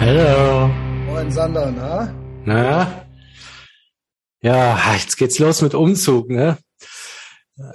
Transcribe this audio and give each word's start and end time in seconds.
Hallo. 0.00 0.68
Moin 1.08 1.30
Sander, 1.30 1.70
na? 1.70 2.14
Na? 2.46 3.04
Ja, 4.40 4.78
jetzt 4.94 5.18
geht's 5.18 5.38
los 5.38 5.60
mit 5.60 5.74
Umzug, 5.74 6.30
ne? 6.30 6.56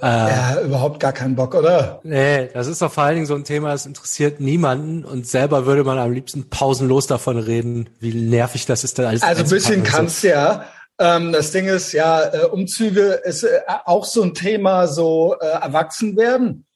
Äh, 0.02 0.06
ja, 0.06 0.60
überhaupt 0.60 0.98
gar 0.98 1.12
keinen 1.12 1.36
Bock, 1.36 1.54
oder? 1.54 2.00
Nee, 2.02 2.48
das 2.52 2.66
ist 2.66 2.82
doch 2.82 2.90
vor 2.92 3.04
allen 3.04 3.14
Dingen 3.14 3.26
so 3.28 3.36
ein 3.36 3.44
Thema, 3.44 3.70
das 3.70 3.86
interessiert 3.86 4.40
niemanden 4.40 5.04
und 5.04 5.28
selber 5.28 5.66
würde 5.66 5.84
man 5.84 5.98
am 5.98 6.10
liebsten 6.10 6.50
pausenlos 6.50 7.06
davon 7.06 7.38
reden, 7.38 7.90
wie 8.00 8.12
nervig 8.12 8.66
das 8.66 8.82
ist. 8.82 8.98
Dann 8.98 9.06
alles 9.06 9.22
also 9.22 9.44
ein 9.44 9.48
bisschen 9.48 9.84
kannst 9.84 10.24
du 10.24 10.30
ja. 10.30 10.64
Ähm, 10.98 11.30
das 11.30 11.52
Ding 11.52 11.66
ist 11.66 11.92
ja, 11.92 12.24
äh, 12.24 12.46
Umzüge 12.46 13.20
ist 13.22 13.44
äh, 13.44 13.60
auch 13.84 14.04
so 14.04 14.24
ein 14.24 14.34
Thema, 14.34 14.88
so 14.88 15.36
äh, 15.40 15.46
erwachsen 15.46 16.16
werden. 16.16 16.66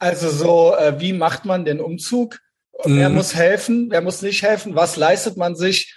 Also 0.00 0.30
so, 0.30 0.74
äh, 0.74 0.98
wie 0.98 1.12
macht 1.12 1.44
man 1.44 1.64
den 1.64 1.80
Umzug? 1.80 2.40
Mhm. 2.84 2.98
Wer 2.98 3.08
muss 3.08 3.34
helfen? 3.34 3.90
Wer 3.90 4.02
muss 4.02 4.22
nicht 4.22 4.42
helfen? 4.42 4.74
Was 4.74 4.96
leistet 4.96 5.36
man 5.36 5.56
sich? 5.56 5.94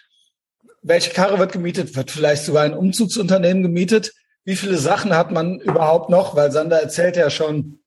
Welche 0.82 1.12
Karre 1.12 1.40
wird 1.40 1.52
gemietet? 1.52 1.96
Wird 1.96 2.12
vielleicht 2.12 2.44
sogar 2.44 2.64
ein 2.64 2.74
Umzugsunternehmen 2.74 3.64
gemietet? 3.64 4.14
Wie 4.46 4.56
viele 4.56 4.78
Sachen 4.78 5.16
hat 5.16 5.32
man 5.32 5.60
überhaupt 5.60 6.10
noch? 6.10 6.36
Weil 6.36 6.52
Sander 6.52 6.82
erzählt 6.82 7.18
ja 7.18 7.30
schon, 7.30 7.80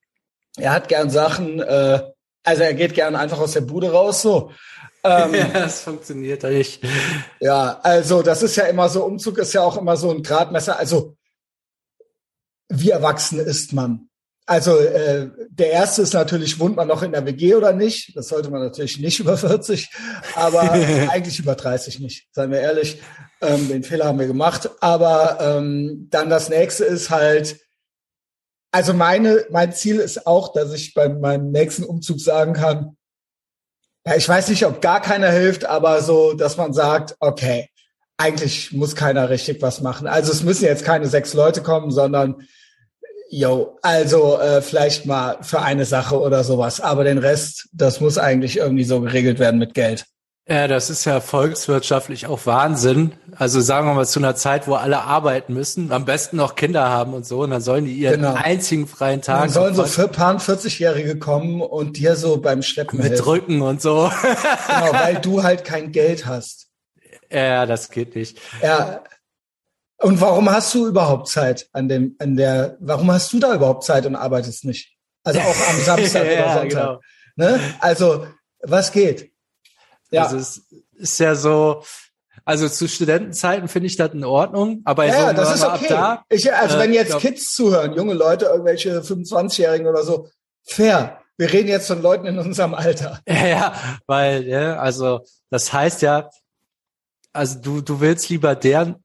er 0.57 0.73
hat 0.73 0.89
gern 0.89 1.11
Sachen, 1.11 1.61
äh, 1.61 2.01
also 2.45 2.63
er 2.63 2.75
geht 2.75 2.95
gern 2.95 3.17
einfach 3.17 3.39
aus 3.39 3.53
der 3.53 3.63
Bude 3.63 3.91
raus, 3.91 4.23
so. 4.23 4.53
Ähm, 5.05 5.35
ja, 5.35 5.49
das 5.49 5.81
funktioniert 5.81 6.43
ja 6.43 6.51
nicht. 6.51 6.85
Ja, 7.41 7.81
also 7.83 8.23
das 8.23 8.43
ist 8.43 8.57
ja 8.57 8.65
immer 8.65 8.89
so, 8.89 9.05
Umzug 9.05 9.39
ist 9.39 9.55
ja 9.55 9.63
auch 9.63 9.77
immer 9.77 9.97
so 9.97 10.11
ein 10.11 10.23
Gradmesser. 10.23 10.79
Also 10.79 11.17
wie 12.69 12.91
erwachsen 12.91 13.39
ist 13.39 13.73
man? 13.73 14.09
Also 14.47 14.77
äh, 14.77 15.31
der 15.51 15.71
erste 15.71 16.03
ist 16.03 16.15
natürlich, 16.15 16.59
wohnt 16.59 16.75
man 16.77 16.89
noch 16.89 17.03
in 17.03 17.13
der 17.13 17.25
WG 17.25 17.55
oder 17.55 17.73
nicht? 17.73 18.17
Das 18.17 18.29
sollte 18.29 18.51
man 18.51 18.61
natürlich 18.61 18.99
nicht 18.99 19.21
über 19.21 19.37
40, 19.37 19.89
aber 20.35 20.61
eigentlich 21.11 21.39
über 21.39 21.55
30 21.55 22.01
nicht, 22.01 22.29
seien 22.33 22.51
wir 22.51 22.61
ehrlich. 22.61 23.01
Ähm, 23.41 23.69
den 23.69 23.83
Fehler 23.83 24.07
haben 24.07 24.19
wir 24.19 24.27
gemacht. 24.27 24.71
Aber 24.81 25.39
ähm, 25.41 26.09
dann 26.11 26.29
das 26.29 26.49
nächste 26.49 26.85
ist 26.85 27.11
halt, 27.11 27.61
also 28.73 28.95
meine, 28.95 29.45
mein 29.51 29.73
Ziel 29.73 29.99
ist 29.99 30.27
auch, 30.27 30.53
dass 30.53 30.73
ich 30.73 30.95
bei 30.95 31.09
meinem 31.09 31.51
nächsten 31.51 31.85
Umzug 31.85 32.21
sagen 32.21 32.55
kann, 32.55 32.97
ja, 34.05 34.17
ich 34.17 34.29
weiß 34.29 34.49
nicht, 34.49 34.67
ob 34.67 34.81
gar 34.81 35.01
keiner 35.01 35.31
hilft, 35.31 35.65
aber 35.65 36.03
so, 36.03 36.33
dass 36.33 36.57
man 36.57 36.73
sagt, 36.73 37.15
okay, 37.21 37.69
eigentlich 38.17 38.73
muss 38.73 38.97
keiner 38.97 39.31
richtig 39.31 39.63
was 39.63 39.81
machen. 39.81 40.07
Also 40.07 40.33
es 40.33 40.43
müssen 40.43 40.65
jetzt 40.65 40.85
keine 40.85 41.07
sechs 41.07 41.35
Leute 41.35 41.63
kommen, 41.63 41.91
sondern 41.91 42.47
Jo, 43.35 43.79
also 43.81 44.39
äh, 44.39 44.61
vielleicht 44.61 45.07
mal 45.07 45.39
für 45.41 45.63
eine 45.63 45.87
Sache 45.87 46.21
oder 46.21 46.45
sowas, 46.45 46.83
aber 46.83 47.03
den 47.03 47.17
Rest, 47.17 47.67
das 47.73 47.99
muss 47.99 48.19
eigentlich 48.19 48.59
irgendwie 48.59 48.85
so 48.85 49.01
geregelt 49.01 49.39
werden 49.39 49.59
mit 49.59 49.73
Geld. 49.73 50.05
Ja, 50.47 50.69
das 50.69 50.91
ist 50.91 51.07
ja 51.07 51.19
volkswirtschaftlich 51.19 52.27
auch 52.27 52.45
Wahnsinn. 52.45 53.13
Also 53.35 53.63
sagen 53.63 53.87
wir 53.87 53.95
mal 53.95 54.07
zu 54.07 54.19
einer 54.19 54.37
Zeit, 54.37 54.69
wo 54.69 54.75
alle 54.75 55.01
arbeiten 55.01 55.55
müssen, 55.55 55.93
am 55.93 56.05
besten 56.05 56.37
noch 56.37 56.57
Kinder 56.57 56.91
haben 56.91 57.15
und 57.15 57.25
so, 57.25 57.41
und 57.41 57.53
dann 57.53 57.63
sollen 57.63 57.87
die 57.87 57.95
ihren 57.95 58.21
genau. 58.21 58.35
einzigen 58.35 58.87
freien 58.87 59.23
Tag. 59.23 59.41
Dann 59.41 59.49
sollen 59.49 59.75
so 59.75 59.85
für 59.85 60.09
paar 60.09 60.37
40-Jährige 60.37 61.19
kommen 61.19 61.63
und 61.63 61.97
dir 61.97 62.17
so 62.17 62.37
beim 62.37 62.61
Schleppen 62.61 62.99
mit 62.99 63.13
helfen. 63.13 63.25
Drücken 63.25 63.63
und 63.63 63.81
so. 63.81 64.11
genau, 64.21 64.93
weil 64.93 65.15
du 65.23 65.43
halt 65.43 65.65
kein 65.65 65.91
Geld 65.91 66.27
hast. 66.27 66.67
Ja, 67.31 67.65
das 67.65 67.89
geht 67.89 68.15
nicht. 68.15 68.39
Ja, 68.63 69.03
und 70.03 70.21
warum 70.21 70.51
hast 70.51 70.75
du 70.75 70.87
überhaupt 70.87 71.29
Zeit 71.29 71.69
an 71.73 71.89
dem, 71.89 72.17
an 72.19 72.37
der, 72.37 72.77
warum 72.81 73.11
hast 73.11 73.33
du 73.33 73.39
da 73.39 73.55
überhaupt 73.55 73.85
Zeit 73.85 74.07
und 74.07 74.17
arbeitest 74.17 74.65
nicht? 74.65 74.97
Also 75.25 75.41
auch 75.41 75.69
am 75.71 75.81
Samstag 75.85 76.27
ja, 76.27 76.33
oder 76.33 76.53
Sonntag. 76.55 76.69
Genau. 76.71 77.01
Ne? 77.37 77.61
Also, 77.81 78.27
was 78.61 78.93
geht? 78.93 79.33
Ja. 80.11 80.25
Also 80.25 80.37
es 80.37 80.63
ist 80.95 81.19
ja 81.19 81.35
so, 81.35 81.83
also 82.45 82.69
zu 82.69 82.89
Studentenzeiten 82.89 83.69
finde 83.69 83.87
ich 83.87 83.97
das 83.97 84.13
in 84.13 84.25
Ordnung, 84.25 84.83
aber 84.85 85.07
ja, 85.07 85.29
so, 85.29 85.37
das 85.37 85.55
ist 85.55 85.65
okay. 85.65 85.87
Da, 85.89 86.25
ich, 86.29 86.53
also 86.53 86.77
äh, 86.77 86.81
wenn 86.81 86.93
jetzt 86.93 87.11
glaub, 87.11 87.23
Kids 87.23 87.55
zuhören, 87.55 87.95
junge 87.95 88.15
Leute, 88.15 88.47
irgendwelche 88.47 89.01
25-Jährigen 89.01 89.87
oder 89.87 90.03
so, 90.03 90.29
fair. 90.63 91.19
Wir 91.39 91.53
reden 91.53 91.69
jetzt 91.69 91.87
von 91.87 92.03
Leuten 92.03 92.27
in 92.27 92.39
unserem 92.39 92.75
Alter. 92.75 93.21
Ja, 93.29 93.47
ja, 93.47 93.75
weil, 94.07 94.47
ja, 94.47 94.79
also 94.79 95.21
das 95.51 95.73
heißt 95.73 96.03
ja, 96.03 96.29
also 97.33 97.59
du, 97.59 97.81
du 97.81 98.01
willst 98.01 98.29
lieber 98.29 98.55
deren 98.55 99.03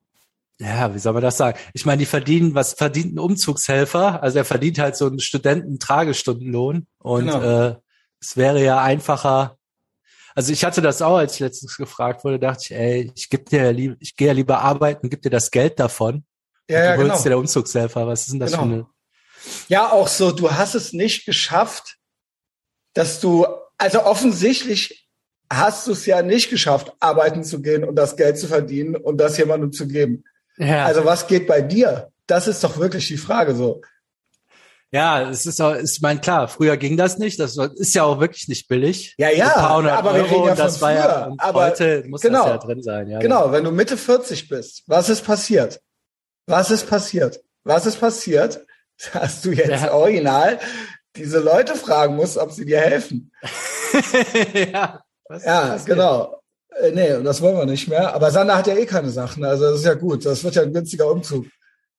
ja, 0.60 0.94
wie 0.94 1.00
soll 1.00 1.14
man 1.14 1.22
das 1.22 1.38
sagen? 1.38 1.58
Ich 1.74 1.86
meine, 1.86 2.00
die 2.00 2.06
verdienen, 2.06 2.56
was 2.56 2.74
verdient 2.74 3.14
ein 3.14 3.20
Umzugshelfer? 3.20 4.24
Also 4.24 4.40
er 4.40 4.46
verdient 4.46 4.80
halt 4.80 4.96
so 4.96 5.06
einen 5.06 5.20
Studenten-Tragestundenlohn 5.20 6.88
und 6.98 7.26
genau. 7.26 7.70
äh, 7.70 7.76
es 8.20 8.38
wäre 8.38 8.64
ja 8.64 8.82
einfacher. 8.82 9.58
Also 10.34 10.52
ich 10.52 10.64
hatte 10.66 10.82
das 10.82 11.02
auch, 11.02 11.18
als 11.18 11.36
ich 11.36 11.40
letztens 11.42 11.78
gefragt 11.78 12.24
wurde, 12.24 12.40
dachte 12.40 12.64
ich, 12.64 12.72
ey, 12.72 13.12
ich 13.16 13.30
gebe 13.30 13.44
dir 13.44 13.72
lieb, 13.72 13.98
ich 14.00 14.16
gehe 14.16 14.28
ja 14.28 14.34
lieber 14.34 14.60
arbeiten, 14.62 15.10
gib 15.10 15.22
dir 15.22 15.30
das 15.30 15.52
Geld 15.52 15.80
davon. 15.80 16.26
Ja, 16.70 16.84
ja, 16.84 16.96
du 16.96 17.04
genau. 17.04 17.18
dir 17.18 17.30
der 17.30 17.38
Umzugshelfer. 17.38 18.08
Was 18.08 18.22
ist 18.22 18.32
denn 18.32 18.40
das 18.40 18.52
genau. 18.52 18.64
für 18.64 18.70
eine? 18.70 18.88
Ja, 19.68 19.92
auch 19.92 20.08
so, 20.08 20.32
du 20.32 20.52
hast 20.52 20.74
es 20.74 20.92
nicht 20.92 21.26
geschafft, 21.26 21.98
dass 22.94 23.20
du, 23.20 23.46
also 23.78 24.04
offensichtlich 24.04 25.08
hast 25.52 25.88
du 25.88 25.92
es 25.92 26.06
ja 26.06 26.22
nicht 26.24 26.50
geschafft, 26.50 26.92
arbeiten 27.00 27.44
zu 27.44 27.62
gehen 27.62 27.84
und 27.84 27.96
das 27.96 28.18
Geld 28.18 28.40
zu 28.40 28.48
verdienen 28.48 28.96
und 28.96 29.18
das 29.18 29.38
jemandem 29.38 29.72
zu 29.72 29.88
geben. 29.88 30.24
Ja. 30.58 30.86
Also 30.86 31.06
was 31.06 31.28
geht 31.28 31.48
bei 31.48 31.62
dir? 31.62 32.12
Das 32.26 32.48
ist 32.48 32.64
doch 32.64 32.78
wirklich 32.78 33.08
die 33.08 33.18
Frage 33.18 33.56
so. 33.56 33.82
Ja, 34.92 35.30
es 35.30 35.46
ist 35.46 35.62
auch, 35.62 35.76
ich 35.76 36.00
meine, 36.02 36.22
klar, 36.22 36.48
früher 36.48 36.78
ging 36.78 36.96
das 36.96 37.18
nicht. 37.18 37.40
Das 37.40 37.58
ist 37.58 37.94
ja 37.94 38.04
auch 38.04 38.20
wirklich 38.22 38.48
nicht 38.48 38.70
billig. 38.70 39.16
Ja, 39.18 39.30
ja, 39.30 39.54
aber 39.56 40.16
wir 40.16 40.24
reden 40.24 40.46
ja 40.46 40.56
von 40.56 40.58
das 40.58 40.78
früher. 40.78 40.90
Ja, 40.90 41.34
aber 41.38 41.66
heute 41.68 42.06
muss 42.08 42.22
genau, 42.22 42.44
das 42.44 42.52
ja 42.52 42.58
drin 42.58 42.82
sein. 42.82 43.10
Ja, 43.10 43.20
genau, 43.20 43.52
wenn 43.52 43.66
du 43.66 43.72
Mitte 43.72 43.98
40 43.98 44.48
bist, 44.48 44.84
was 44.88 45.10
ist 45.10 45.26
passiert? 45.26 45.82
Was 46.46 46.72
ist 46.72 46.88
passiert? 46.90 47.42
Was 47.64 47.86
ist 47.86 48.00
passiert, 48.00 48.66
dass 49.14 49.42
du 49.42 49.52
jetzt 49.52 49.84
ja. 49.84 49.94
original 49.94 50.60
diese 51.18 51.40
Leute 51.40 51.76
fragen 51.76 52.16
musst, 52.16 52.38
ob 52.38 52.52
sie 52.52 52.66
dir 52.66 52.80
helfen? 52.80 53.32
ja, 54.72 55.02
ja 55.44 55.78
genau. 55.84 56.42
Äh, 56.82 56.92
nee, 56.92 57.24
das 57.24 57.42
wollen 57.42 57.58
wir 57.58 57.66
nicht 57.66 57.88
mehr. 57.88 58.14
Aber 58.14 58.32
Sander 58.32 58.58
hat 58.58 58.68
ja 58.68 58.76
eh 58.76 58.86
keine 58.86 59.10
Sachen. 59.10 59.44
Also 59.44 59.66
das 59.66 59.80
ist 59.80 59.86
ja 59.86 59.94
gut. 59.94 60.26
Das 60.26 60.44
wird 60.44 60.56
ja 60.56 60.64
ein 60.64 60.74
günstiger 60.74 61.12
Umzug. 61.12 61.46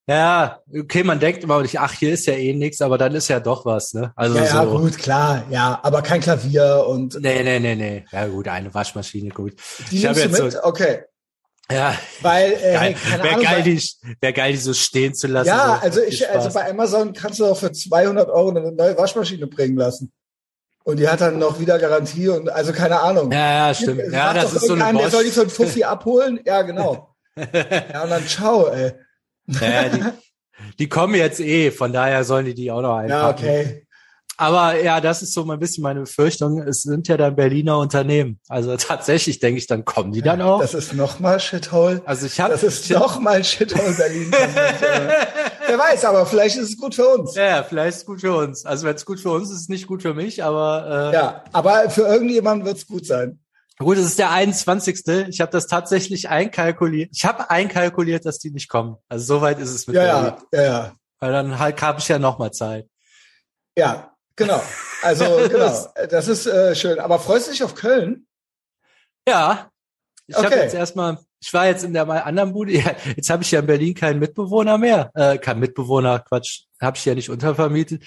Ja, 0.08 0.60
okay, 0.74 1.02
man 1.04 1.20
denkt 1.20 1.44
immer 1.44 1.60
nicht, 1.60 1.78
ach, 1.78 1.92
hier 1.92 2.14
ist 2.14 2.24
ja 2.24 2.32
eh 2.32 2.54
nichts, 2.54 2.80
aber 2.80 2.96
dann 2.96 3.14
ist 3.14 3.28
ja 3.28 3.40
doch 3.40 3.66
was, 3.66 3.92
ne? 3.92 4.10
Also 4.16 4.38
ja, 4.38 4.44
ja 4.44 4.64
so. 4.64 4.78
gut, 4.78 4.96
klar, 4.96 5.44
ja, 5.50 5.78
aber 5.82 6.00
kein 6.00 6.22
Klavier 6.22 6.86
und. 6.88 7.20
Nee, 7.20 7.42
nee, 7.42 7.60
nee, 7.60 7.74
nee. 7.74 8.04
Ja, 8.10 8.26
gut, 8.26 8.48
eine 8.48 8.72
Waschmaschine, 8.72 9.28
gut. 9.28 9.52
Die 9.90 9.98
ich 9.98 10.04
nimmst 10.04 10.24
du 10.24 10.44
mit? 10.44 10.52
So, 10.52 10.62
okay. 10.64 11.00
Ja. 11.70 11.94
Weil, 12.22 12.52
äh, 12.52 12.72
geil. 12.72 12.96
Wäre 13.20 13.42
geil, 13.42 13.62
die, 13.62 13.82
wär 14.22 14.32
geil, 14.32 14.52
die 14.52 14.58
so 14.58 14.72
stehen 14.72 15.12
zu 15.12 15.26
lassen. 15.26 15.48
Ja, 15.48 15.76
so 15.76 15.84
also 15.84 16.00
ich, 16.00 16.26
also 16.26 16.54
bei 16.54 16.70
Amazon 16.70 17.12
kannst 17.12 17.38
du 17.40 17.44
auch 17.44 17.58
für 17.58 17.70
200 17.70 18.30
Euro 18.30 18.48
eine 18.48 18.72
neue 18.72 18.96
Waschmaschine 18.96 19.46
bringen 19.46 19.76
lassen. 19.76 20.10
Und 20.88 20.98
die 20.98 21.06
hat 21.06 21.20
dann 21.20 21.38
noch 21.38 21.60
wieder 21.60 21.78
Garantie 21.78 22.30
und 22.30 22.48
also 22.48 22.72
keine 22.72 22.98
Ahnung. 23.00 23.30
Ja, 23.30 23.68
ja, 23.68 23.74
stimmt. 23.74 24.10
Ja, 24.10 24.32
das 24.32 24.54
ist 24.54 24.68
so 24.68 24.72
eine 24.72 24.98
Der 24.98 25.10
soll 25.10 25.22
die 25.22 25.30
für 25.30 25.42
ein 25.42 25.50
Fuffi 25.50 25.84
abholen? 25.84 26.40
Ja, 26.46 26.62
genau. 26.62 27.14
ja, 27.36 28.04
und 28.04 28.08
dann 28.08 28.26
ciao, 28.26 28.68
ey. 28.68 28.92
Ja, 29.48 29.90
die, 29.90 30.02
die 30.78 30.88
kommen 30.88 31.14
jetzt 31.14 31.40
eh, 31.40 31.72
von 31.72 31.92
daher 31.92 32.24
sollen 32.24 32.46
die 32.46 32.54
die 32.54 32.70
auch 32.70 32.80
noch 32.80 32.96
einpacken. 32.96 33.44
Ja, 33.44 33.52
okay. 33.52 33.86
Aber 34.40 34.80
ja, 34.80 35.00
das 35.00 35.20
ist 35.20 35.34
so 35.34 35.50
ein 35.50 35.58
bisschen 35.58 35.82
meine 35.82 36.00
Befürchtung. 36.00 36.62
Es 36.62 36.82
sind 36.82 37.08
ja 37.08 37.16
dann 37.16 37.34
Berliner 37.34 37.76
Unternehmen. 37.78 38.38
Also 38.48 38.76
tatsächlich 38.78 39.40
denke 39.40 39.58
ich, 39.58 39.66
dann 39.66 39.84
kommen 39.84 40.12
die 40.12 40.22
dann 40.22 40.40
auch. 40.40 40.60
Das 40.60 40.74
ist 40.74 40.94
nochmal 40.94 41.40
Shithole. 41.40 42.02
Also 42.04 42.26
ich 42.26 42.40
habe 42.40 42.52
das 42.52 42.62
ist 42.62 42.88
nochmal 42.88 43.42
Shithole 43.42 43.92
Berlin. 43.94 44.30
Wer 45.66 45.78
weiß, 45.78 46.04
aber 46.04 46.24
vielleicht 46.24 46.56
ist 46.56 46.70
es 46.70 46.78
gut 46.78 46.94
für 46.94 47.08
uns. 47.08 47.34
Ja, 47.34 47.64
vielleicht 47.64 47.96
ist 47.96 47.96
es 48.02 48.06
gut 48.06 48.20
für 48.20 48.36
uns. 48.36 48.64
Also 48.64 48.86
wenn 48.86 48.94
es 48.94 49.04
gut 49.04 49.18
für 49.18 49.30
uns 49.30 49.48
ist, 49.48 49.56
ist 49.56 49.62
es 49.62 49.68
nicht 49.68 49.88
gut 49.88 50.02
für 50.02 50.14
mich, 50.14 50.44
aber 50.44 51.10
äh, 51.12 51.14
ja, 51.16 51.44
aber 51.52 51.90
für 51.90 52.02
irgendjemanden 52.02 52.64
wird 52.64 52.76
es 52.76 52.86
gut 52.86 53.06
sein. 53.06 53.40
Gut, 53.80 53.96
es 53.96 54.06
ist 54.06 54.20
der 54.20 54.30
21. 54.30 55.02
Ich 55.28 55.40
habe 55.40 55.50
das 55.50 55.66
tatsächlich 55.66 56.28
einkalkuliert. 56.28 57.10
Ich 57.12 57.24
habe 57.24 57.50
einkalkuliert, 57.50 58.24
dass 58.24 58.38
die 58.38 58.50
nicht 58.50 58.68
kommen. 58.68 58.96
Also 59.08 59.34
soweit 59.34 59.58
ist 59.58 59.70
es 59.70 59.88
mit 59.88 59.96
ja, 59.96 60.04
ja, 60.04 60.38
ja, 60.52 60.62
ja. 60.62 60.92
Weil 61.18 61.32
dann 61.32 61.58
halt 61.58 61.82
habe 61.82 61.98
ich 61.98 62.06
ja 62.06 62.20
noch 62.20 62.38
mal 62.38 62.52
Zeit. 62.52 62.88
Ja, 63.76 64.12
genau. 64.38 64.62
Also 65.02 65.24
genau. 65.50 65.92
Das 66.08 66.28
ist 66.28 66.46
äh, 66.46 66.74
schön. 66.74 66.98
Aber 66.98 67.18
freust 67.18 67.48
du 67.48 67.50
dich 67.50 67.62
auf 67.62 67.74
Köln? 67.74 68.26
Ja. 69.28 69.70
Ich 70.26 70.36
okay. 70.36 70.46
habe 70.46 70.56
jetzt 70.56 70.74
erstmal 70.74 71.18
ich 71.40 71.54
war 71.54 71.66
jetzt 71.66 71.84
in 71.84 71.92
der 71.92 72.08
anderen 72.26 72.52
Bude, 72.52 72.72
ja, 72.76 72.94
jetzt 73.16 73.30
habe 73.30 73.42
ich 73.42 73.50
ja 73.50 73.60
in 73.60 73.66
Berlin 73.66 73.94
keinen 73.94 74.18
Mitbewohner 74.18 74.78
mehr. 74.78 75.10
Äh, 75.14 75.38
kein 75.38 75.58
Mitbewohner, 75.58 76.20
Quatsch, 76.20 76.62
habe 76.80 76.96
ich 76.96 77.04
ja 77.04 77.14
nicht 77.14 77.30
untervermietet. 77.30 78.04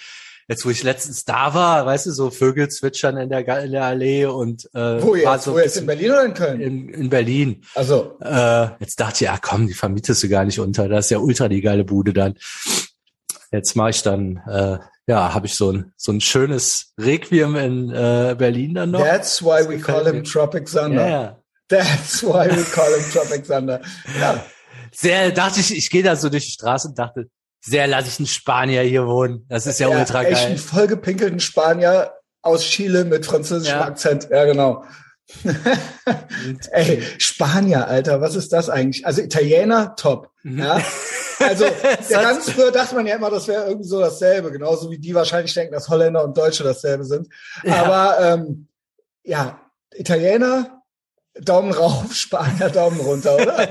Jetzt, 0.48 0.66
wo 0.66 0.69
ich 0.69 0.83
letztens 0.83 1.24
da 1.24 1.54
war, 1.54 1.86
weißt 1.86 2.07
du, 2.07 2.12
so 2.12 2.30
Vögel 2.30 2.68
zwitschern 2.68 3.16
in 3.16 3.30
der, 3.30 3.63
in 3.63 3.72
der 3.72 3.86
Allee 3.86 4.25
und 4.25 4.66
äh, 4.74 5.01
Wo 5.01 5.16
jetzt? 5.16 5.45
So 5.45 5.54
wo 5.54 5.60
jetzt? 5.60 5.78
In 5.78 5.86
Berlin 5.86 6.12
oder 6.12 6.25
in 6.25 6.33
Köln? 6.33 6.62
In, 6.62 6.89
in 6.89 7.10
Berlin. 7.10 7.63
Also 7.74 8.18
äh, 8.19 8.68
Jetzt 8.80 9.00
dachte 9.00 9.16
ich, 9.16 9.22
ja 9.22 9.38
komm, 9.42 9.68
die 9.68 9.74
vermietest 9.74 10.24
du 10.24 10.28
gar 10.28 10.44
nicht 10.44 10.60
unter. 10.60 10.89
Das 10.89 11.06
ist 11.06 11.12
ja 11.12 11.19
ultra 11.19 11.48
die 11.48 11.62
geile 11.62 11.86
Bude 11.86 12.12
dann. 12.12 12.33
Jetzt 13.51 13.75
mache 13.75 13.92
ich 13.92 14.04
dann, 14.04 14.42
äh, 14.48 14.80
ja, 15.11 15.33
habe 15.33 15.45
ich 15.45 15.55
so 15.55 15.73
ein 15.73 15.91
so 15.97 16.13
ein 16.13 16.21
schönes 16.21 16.93
Requiem 16.97 17.57
in 17.57 17.89
äh, 17.89 18.33
Berlin 18.37 18.75
dann 18.75 18.91
noch. 18.91 19.03
That's 19.03 19.43
why 19.43 19.67
we 19.67 19.77
call 19.77 20.05
him 20.05 20.23
Tropic 20.23 20.71
Thunder. 20.71 21.05
Ja, 21.07 21.37
That's 21.67 22.23
why 22.23 22.49
we 22.49 22.63
call 22.63 22.93
him 22.93 23.03
Tropic 23.11 23.45
Thunder. 23.45 23.81
Ja. 24.17 24.41
Sehr, 24.93 25.31
dachte 25.31 25.59
ich, 25.59 25.75
ich 25.75 25.89
gehe 25.89 26.01
da 26.01 26.15
so 26.15 26.29
durch 26.29 26.45
die 26.45 26.51
Straße 26.51 26.87
und 26.87 26.97
dachte, 26.97 27.29
sehr 27.59 27.87
lasse 27.87 28.07
ich 28.07 28.19
einen 28.19 28.27
Spanier 28.27 28.83
hier 28.83 29.05
wohnen. 29.05 29.45
Das 29.49 29.67
ist 29.67 29.81
ja, 29.81 29.89
ja 29.89 29.99
ultra 29.99 30.23
geil. 30.23 30.31
Echt 30.31 30.45
einen 30.45 30.57
vollgepinkelten 30.57 31.41
Spanier 31.41 32.13
aus 32.41 32.63
Chile 32.63 33.03
mit 33.03 33.25
französischem 33.25 33.79
ja. 33.79 33.85
Akzent. 33.85 34.29
Ja, 34.29 34.45
genau. 34.45 34.85
Ey, 36.72 37.04
Spanier, 37.18 37.88
Alter, 37.88 38.22
was 38.22 38.36
ist 38.36 38.54
das 38.54 38.69
eigentlich? 38.69 39.06
Also 39.06 39.22
Italiener, 39.22 39.95
top. 39.95 40.30
Mhm. 40.44 40.60
Ja? 40.60 40.81
Also 41.39 41.66
ganz 42.10 42.51
früher 42.51 42.72
dachte 42.72 42.95
man 42.95 43.07
ja 43.07 43.16
immer, 43.16 43.30
das 43.30 43.48
wäre 43.48 43.66
irgendwie 43.68 43.88
so 43.88 44.00
dasselbe, 44.00 44.51
genauso 44.51 44.92
wie 44.92 45.00
die 45.00 45.16
wahrscheinlich 45.16 45.54
denken, 45.54 45.74
dass 45.74 45.89
Holländer 45.89 46.24
und 46.24 46.38
Deutsche 46.38 46.63
dasselbe 46.63 47.06
sind. 47.06 47.28
Ja. 47.63 47.83
Aber 47.83 48.19
ähm, 48.33 48.68
ja, 49.24 49.60
Italiener, 49.94 50.81
Daumen 51.39 51.72
rauf, 51.72 52.06
Spanier, 52.13 52.69
Daumen 52.69 53.00
runter, 53.00 53.36
oder? 53.36 53.68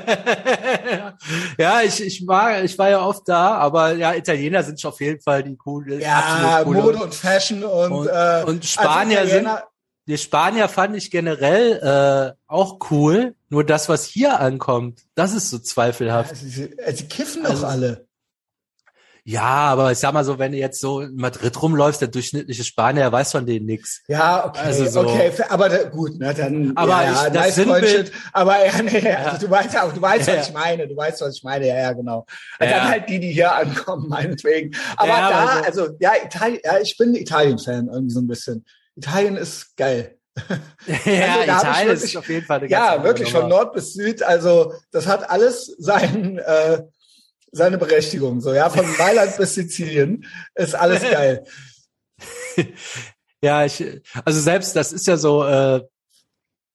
ja, 1.58 1.82
ich, 1.82 2.02
ich 2.02 2.26
war, 2.26 2.62
ich 2.62 2.78
war 2.78 2.90
ja 2.90 3.04
oft 3.04 3.28
da, 3.28 3.56
aber 3.56 3.92
ja, 3.92 4.14
Italiener 4.14 4.62
sind 4.62 4.80
schon 4.80 4.92
auf 4.92 5.00
jeden 5.00 5.20
Fall 5.20 5.42
die 5.42 5.56
coole. 5.56 6.00
Ja, 6.00 6.62
coole. 6.64 6.82
Mode 6.82 6.98
und 6.98 7.14
Fashion 7.14 7.62
und, 7.62 7.92
und, 7.92 8.06
äh, 8.08 8.42
und 8.46 8.64
Spanier 8.64 9.26
sind, 9.26 9.48
die 10.10 10.18
Spanier 10.18 10.68
fand 10.68 10.96
ich 10.96 11.10
generell 11.10 12.34
äh, 12.36 12.42
auch 12.48 12.78
cool. 12.90 13.34
Nur 13.48 13.64
das, 13.64 13.88
was 13.88 14.04
hier 14.04 14.40
ankommt, 14.40 15.02
das 15.14 15.32
ist 15.32 15.50
so 15.50 15.58
zweifelhaft. 15.58 16.30
Also, 16.30 16.46
sie, 16.46 17.06
kiffen 17.08 17.44
doch 17.44 17.50
also, 17.50 17.66
alle. 17.66 18.06
Ja, 19.22 19.42
aber 19.42 19.92
ich 19.92 19.98
sag 19.98 20.12
mal 20.12 20.24
so, 20.24 20.38
wenn 20.38 20.50
du 20.50 20.58
jetzt 20.58 20.80
so 20.80 21.02
in 21.02 21.14
Madrid 21.14 21.62
rumläufst, 21.62 22.00
der 22.00 22.08
durchschnittliche 22.08 22.64
Spanier 22.64 23.12
weiß 23.12 23.30
von 23.32 23.46
denen 23.46 23.66
nix. 23.66 24.02
Ja, 24.08 24.46
okay, 24.46 24.60
also 24.60 24.86
so. 24.86 25.00
okay, 25.00 25.30
aber 25.48 25.68
da, 25.68 25.84
gut, 25.84 26.12
na 26.18 26.32
dann. 26.32 26.72
Aber 26.76 27.04
ja, 27.04 27.26
ich, 27.26 27.32
das 27.32 27.56
nice 27.56 28.10
Aber 28.32 28.66
ja, 28.66 28.82
nee, 28.82 28.98
ja. 28.98 29.16
Also 29.26 29.46
du 29.46 29.50
weißt 29.52 29.78
auch, 29.78 29.92
du 29.92 30.02
weißt, 30.02 30.26
ja, 30.26 30.38
was 30.38 30.48
ich 30.48 30.54
meine, 30.54 30.88
du 30.88 30.96
weißt, 30.96 31.20
was 31.20 31.36
ich 31.36 31.44
meine, 31.44 31.68
ja, 31.68 31.76
ja, 31.76 31.92
genau. 31.92 32.26
Ja. 32.58 32.66
Dann 32.66 32.88
halt 32.88 33.08
die, 33.08 33.20
die 33.20 33.32
hier 33.32 33.54
ankommen, 33.54 34.08
meinetwegen. 34.08 34.74
Aber 34.96 35.08
ja, 35.08 35.30
da, 35.30 35.46
also, 35.64 35.82
also 35.82 35.96
ja, 36.00 36.12
Italien, 36.24 36.60
ja, 36.64 36.78
ich 36.80 36.96
bin 36.96 37.14
Italien-Fan 37.14 37.88
irgendwie 37.88 38.14
so 38.14 38.20
ein 38.20 38.26
bisschen. 38.26 38.64
Italien 39.00 39.36
ist 39.36 39.76
geil. 39.76 40.18
ja, 41.04 41.40
also, 41.40 41.66
Italien 41.66 41.88
wirklich, 41.88 42.04
ist 42.04 42.16
auf 42.16 42.28
jeden 42.28 42.46
Fall 42.46 42.58
eine 42.58 42.68
Ja, 42.68 43.02
wirklich 43.02 43.32
von 43.32 43.48
Nord 43.48 43.72
bis 43.72 43.94
Süd. 43.94 44.22
Also 44.22 44.74
das 44.90 45.06
hat 45.06 45.28
alles 45.30 45.74
sein, 45.78 46.38
äh, 46.38 46.82
seine 47.50 47.78
Berechtigung. 47.78 48.42
So 48.42 48.52
ja, 48.52 48.68
von 48.68 48.84
Mailand 48.98 49.36
bis 49.38 49.54
Sizilien 49.54 50.26
ist 50.54 50.74
alles 50.74 51.02
geil. 51.10 51.44
ja, 53.42 53.64
ich, 53.64 54.02
also 54.24 54.40
selbst 54.40 54.76
das 54.76 54.92
ist 54.92 55.06
ja 55.06 55.16
so. 55.16 55.44
Äh, 55.44 55.80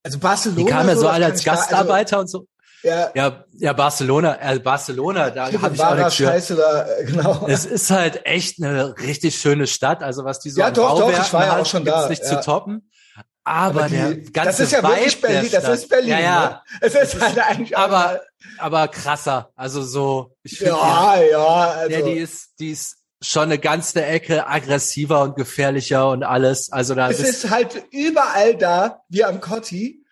also 0.03 0.19
Barcelona. 0.19 0.63
Die 0.63 0.65
kamen 0.65 0.89
ja 0.89 0.95
so 0.95 1.07
alle 1.07 1.25
als 1.25 1.43
Gastarbeiter 1.43 2.17
also, 2.17 2.39
und 2.39 2.45
so. 2.45 2.47
Ja, 2.85 3.11
ja, 3.15 3.45
ja 3.53 3.73
Barcelona, 3.73 4.37
äh, 4.39 4.59
Barcelona, 4.59 5.31
da 5.31 5.51
habe 5.51 5.73
ich 5.73 5.83
auch 5.83 5.95
nichts 5.95 6.15
Scheiße 6.17 6.55
da, 6.55 6.85
äh, 6.87 7.05
genau. 7.05 7.47
Es 7.47 7.65
ist 7.65 7.89
halt 7.89 8.25
echt 8.27 8.61
eine 8.61 8.95
richtig 8.99 9.35
schöne 9.37 9.65
Stadt, 9.65 10.03
also 10.03 10.23
was 10.23 10.39
die 10.39 10.51
so 10.51 10.61
ja, 10.61 10.69
doch, 10.69 10.99
doch, 10.99 11.11
ich 11.11 11.33
war 11.33 11.45
ja 11.45 11.57
auch 11.57 11.65
schon 11.65 11.83
da. 11.83 12.07
nicht 12.07 12.23
ja. 12.23 12.29
zu 12.29 12.45
toppen. 12.45 12.89
Aber, 13.43 13.85
aber 13.85 13.89
die, 13.89 13.95
der 13.95 14.31
ganze 14.31 14.49
Das 14.49 14.59
ist 14.59 14.71
ja 14.71 14.83
Vibe 14.83 14.95
wirklich 14.95 15.21
Berlin, 15.21 15.49
das 15.51 15.69
ist 15.69 15.89
Berlin. 15.89 16.09
Ja, 16.09 16.19
ja. 16.19 16.49
Ne? 16.49 16.61
Es 16.81 16.95
ist 16.95 17.21
halt 17.21 17.39
eigentlich 17.39 17.77
aber, 17.77 18.21
aber 18.59 18.87
krasser. 18.87 19.51
Also 19.55 19.81
so, 19.83 20.35
ich 20.43 20.57
finde. 20.57 20.73
Ja, 20.73 21.21
ja, 21.21 21.45
also. 21.71 21.95
Ja, 21.95 22.01
die 22.05 22.19
ist, 22.19 22.59
die 22.59 22.71
ist 22.71 22.97
schon 23.21 23.43
eine 23.43 23.57
ganze 23.57 24.03
Ecke 24.03 24.47
aggressiver 24.47 25.23
und 25.23 25.35
gefährlicher 25.35 26.09
und 26.09 26.23
alles. 26.23 26.71
Also 26.71 26.93
da 26.93 27.09
es 27.09 27.19
ist 27.19 27.49
halt 27.49 27.83
überall 27.91 28.55
da, 28.55 29.01
wie 29.09 29.23
am 29.23 29.41
Cotti. 29.41 30.03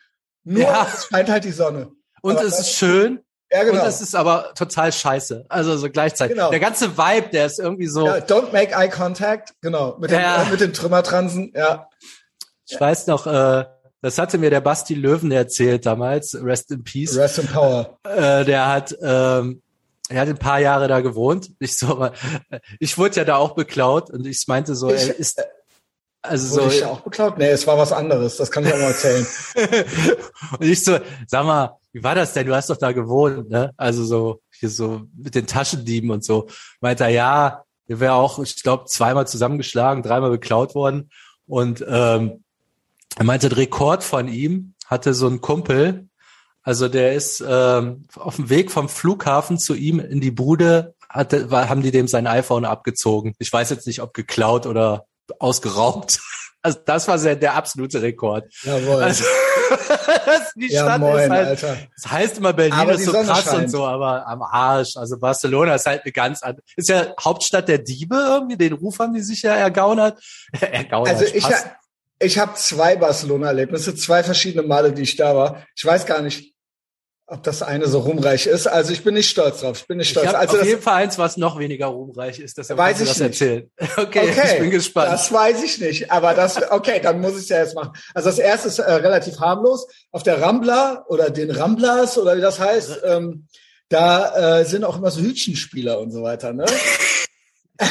Nur 0.43 0.63
ja. 0.63 0.87
es 0.91 1.05
scheint 1.05 1.29
halt 1.29 1.43
die 1.43 1.51
Sonne. 1.51 1.91
Und 2.23 2.37
aber 2.37 2.47
es 2.47 2.59
ist 2.59 2.75
schön. 2.75 3.19
Ja, 3.51 3.63
genau. 3.63 3.81
Und 3.81 3.87
es 3.87 4.01
ist 4.01 4.15
aber 4.15 4.53
total 4.55 4.91
scheiße. 4.91 5.45
Also 5.49 5.77
so 5.77 5.89
gleichzeitig. 5.89 6.35
Genau. 6.35 6.49
Der 6.49 6.59
ganze 6.59 6.97
Vibe, 6.97 7.29
der 7.29 7.45
ist 7.45 7.59
irgendwie 7.59 7.87
so. 7.87 8.07
Ja, 8.07 8.15
don't 8.15 8.51
make 8.51 8.73
eye 8.73 8.89
contact. 8.89 9.53
Genau. 9.61 9.97
Mit, 9.99 10.09
ja. 10.09 10.43
den, 10.43 10.51
mit 10.51 10.61
den 10.61 10.73
Trümmertransen. 10.73 11.51
Ja. 11.53 11.89
Ich 12.67 12.79
weiß 12.79 13.07
noch, 13.07 13.27
äh, 13.27 13.65
das 14.01 14.17
hatte 14.17 14.37
mir 14.37 14.49
der 14.49 14.61
Basti 14.61 14.95
Löwen 14.95 15.31
erzählt 15.31 15.85
damals, 15.85 16.35
Rest 16.41 16.71
in 16.71 16.83
Peace. 16.83 17.15
Rest 17.15 17.39
in 17.39 17.47
Power. 17.47 17.99
Äh, 18.03 18.45
der 18.45 18.67
hat, 18.67 18.95
ähm, 19.01 19.61
er 20.09 20.21
hat 20.21 20.29
ein 20.29 20.37
paar 20.37 20.59
Jahre 20.59 20.87
da 20.87 21.01
gewohnt. 21.01 21.51
Ich 21.59 21.77
so, 21.77 22.09
ich 22.79 22.97
wurde 22.97 23.17
ja 23.17 23.25
da 23.25 23.35
auch 23.35 23.53
beklaut 23.53 24.09
und 24.09 24.25
ich 24.25 24.47
meinte 24.47 24.75
so, 24.75 24.91
ich, 24.91 25.09
er 25.09 25.19
ist, 25.19 25.43
also 26.23 26.55
wurde 26.55 26.69
so. 26.71 26.77
Ich 26.77 26.85
auch 26.85 27.01
beklaut? 27.01 27.37
Nee, 27.37 27.49
es 27.49 27.67
war 27.67 27.77
was 27.77 27.91
anderes. 27.91 28.37
Das 28.37 28.49
kann 28.49 28.65
ich 28.65 28.73
auch 28.73 28.77
mal 28.77 28.91
erzählen. 28.91 29.27
und 30.59 30.65
ich 30.65 30.83
so, 30.83 30.97
sag 31.27 31.45
mal, 31.45 31.77
wie 31.93 32.03
war 32.03 32.15
das 32.15 32.33
denn? 32.33 32.47
Du 32.47 32.55
hast 32.55 32.69
doch 32.69 32.77
da 32.77 32.91
gewohnt, 32.91 33.49
ne? 33.49 33.71
Also 33.77 34.03
so, 34.03 34.41
hier 34.51 34.69
so 34.69 35.03
mit 35.15 35.35
den 35.35 35.47
Taschendieben 35.47 36.09
und 36.09 36.25
so. 36.25 36.47
Meinte 36.81 37.03
er, 37.03 37.09
ja, 37.09 37.63
wir 37.85 37.99
wäre 37.99 38.13
auch, 38.13 38.39
ich 38.39 38.61
glaube, 38.63 38.85
zweimal 38.85 39.27
zusammengeschlagen, 39.27 40.03
dreimal 40.03 40.31
beklaut 40.31 40.73
worden. 40.73 41.11
Und 41.45 41.85
ähm, 41.87 42.43
er 43.15 43.25
meinte, 43.25 43.49
der 43.49 43.59
Rekord 43.59 44.03
von 44.03 44.27
ihm 44.27 44.73
hatte 44.87 45.13
so 45.13 45.27
ein 45.27 45.39
Kumpel, 45.39 46.07
also 46.63 46.87
der 46.87 47.13
ist 47.13 47.43
ähm, 47.45 48.05
auf 48.15 48.37
dem 48.37 48.49
Weg 48.49 48.71
vom 48.71 48.87
Flughafen 48.87 49.59
zu 49.59 49.75
ihm 49.75 49.99
in 49.99 50.21
die 50.21 50.31
Bude, 50.31 50.95
hatte, 51.09 51.49
haben 51.51 51.83
die 51.83 51.91
dem 51.91 52.07
sein 52.07 52.25
iPhone 52.25 52.65
abgezogen. 52.65 53.35
Ich 53.37 53.51
weiß 53.51 53.69
jetzt 53.69 53.85
nicht, 53.85 54.01
ob 54.01 54.13
geklaut 54.13 54.65
oder 54.65 55.05
ausgeraubt. 55.39 56.21
Also 56.65 56.79
das 56.85 57.07
war 57.09 57.19
sehr, 57.19 57.35
der 57.35 57.55
absolute 57.55 58.01
Rekord. 58.01 58.45
Jawohl. 58.63 59.03
Also, 59.03 59.25
die 60.55 60.71
ja, 60.71 60.83
Stadt 60.83 61.01
moin, 61.01 61.23
ist 61.23 61.29
halt, 61.29 61.47
Alter. 61.47 61.77
das 61.93 62.11
heißt 62.11 62.37
immer 62.37 62.53
Berlin 62.53 62.89
ist 62.89 63.03
so 63.03 63.11
Sonne 63.11 63.27
krass 63.27 63.43
scheint. 63.43 63.63
und 63.63 63.69
so, 63.69 63.85
aber 63.85 64.25
am 64.25 64.41
Arsch. 64.41 64.95
Also 64.95 65.19
Barcelona 65.19 65.75
ist 65.75 65.85
halt 65.85 66.03
eine 66.03 66.13
ganz 66.13 66.41
andere, 66.41 66.63
ist 66.77 66.87
ja 66.87 67.13
Hauptstadt 67.19 67.67
der 67.67 67.79
Diebe 67.79 68.15
irgendwie, 68.15 68.55
den 68.55 68.73
Ruf 68.73 68.99
haben 68.99 69.13
die 69.13 69.21
sich 69.21 69.41
ja 69.41 69.55
ergaunert. 69.55 70.23
ergaunert 70.61 71.09
also 71.09 71.25
ich, 71.25 71.45
ich 72.19 72.39
habe 72.39 72.53
zwei 72.55 72.95
Barcelona-Erlebnisse, 72.95 73.93
zwei 73.95 74.23
verschiedene 74.23 74.65
Male, 74.65 74.93
die 74.93 75.01
ich 75.01 75.17
da 75.17 75.35
war. 75.35 75.65
Ich 75.75 75.83
weiß 75.83 76.05
gar 76.05 76.21
nicht, 76.21 76.52
ob 77.25 77.41
das 77.43 77.63
eine 77.63 77.87
so 77.87 77.99
ruhmreich 77.99 78.47
ist. 78.47 78.67
Also 78.67 78.91
ich 78.91 79.03
bin 79.03 79.13
nicht 79.13 79.29
stolz 79.29 79.61
drauf. 79.61 79.79
Ich 79.79 79.87
bin 79.87 79.97
nicht 79.97 80.09
stolz. 80.09 80.29
Ich 80.29 80.35
also 80.35 80.59
auf 80.59 80.65
jeden 80.65 80.81
Fall 80.81 81.03
eins, 81.03 81.17
was 81.17 81.37
noch 81.37 81.57
weniger 81.57 81.87
ruhmreich 81.87 82.39
ist. 82.39 82.57
Das 82.57 82.69
weiß 82.69 83.01
ich 83.01 83.07
das 83.07 83.19
nicht. 83.19 83.41
erzählen. 83.41 83.71
Okay, 83.97 84.29
okay, 84.29 84.53
ich 84.53 84.59
bin 84.59 84.71
gespannt. 84.71 85.11
Das 85.11 85.31
weiß 85.31 85.63
ich 85.63 85.79
nicht. 85.79 86.11
Aber 86.11 86.33
das, 86.33 86.71
okay, 86.71 86.99
dann 87.01 87.21
muss 87.21 87.33
ich 87.33 87.43
es 87.43 87.49
ja 87.49 87.59
jetzt 87.59 87.75
machen. 87.75 87.93
Also 88.13 88.29
das 88.29 88.39
erste 88.39 88.67
ist 88.67 88.79
äh, 88.79 88.91
relativ 88.91 89.39
harmlos. 89.39 89.87
Auf 90.11 90.23
der 90.23 90.41
Rambla 90.41 91.05
oder 91.07 91.29
den 91.29 91.51
Ramblas 91.51 92.17
oder 92.17 92.35
wie 92.35 92.41
das 92.41 92.59
heißt, 92.59 93.01
ähm, 93.05 93.47
da 93.89 94.59
äh, 94.59 94.65
sind 94.65 94.83
auch 94.83 94.97
immer 94.97 95.11
so 95.11 95.21
Hütchenspieler 95.21 95.99
und 95.99 96.11
so 96.11 96.23
weiter. 96.23 96.51
Ne? 96.51 96.65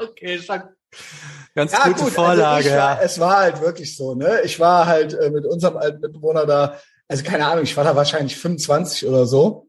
okay, 0.00 0.38
schon 0.38 0.62
Ganz 1.54 1.72
ja, 1.72 1.84
gute 1.88 2.04
gut, 2.04 2.12
Vorlage. 2.12 2.70
Also 2.70 2.76
war, 2.76 3.02
es 3.02 3.18
war 3.18 3.38
halt 3.38 3.60
wirklich 3.60 3.96
so, 3.96 4.14
ne? 4.14 4.42
Ich 4.44 4.60
war 4.60 4.86
halt 4.86 5.14
äh, 5.14 5.30
mit 5.30 5.44
unserem 5.44 5.76
alten 5.76 6.00
Mitbewohner 6.00 6.46
da, 6.46 6.78
also 7.08 7.24
keine 7.24 7.46
Ahnung, 7.46 7.64
ich 7.64 7.76
war 7.76 7.84
da 7.84 7.96
wahrscheinlich 7.96 8.36
25 8.36 9.06
oder 9.06 9.26
so. 9.26 9.68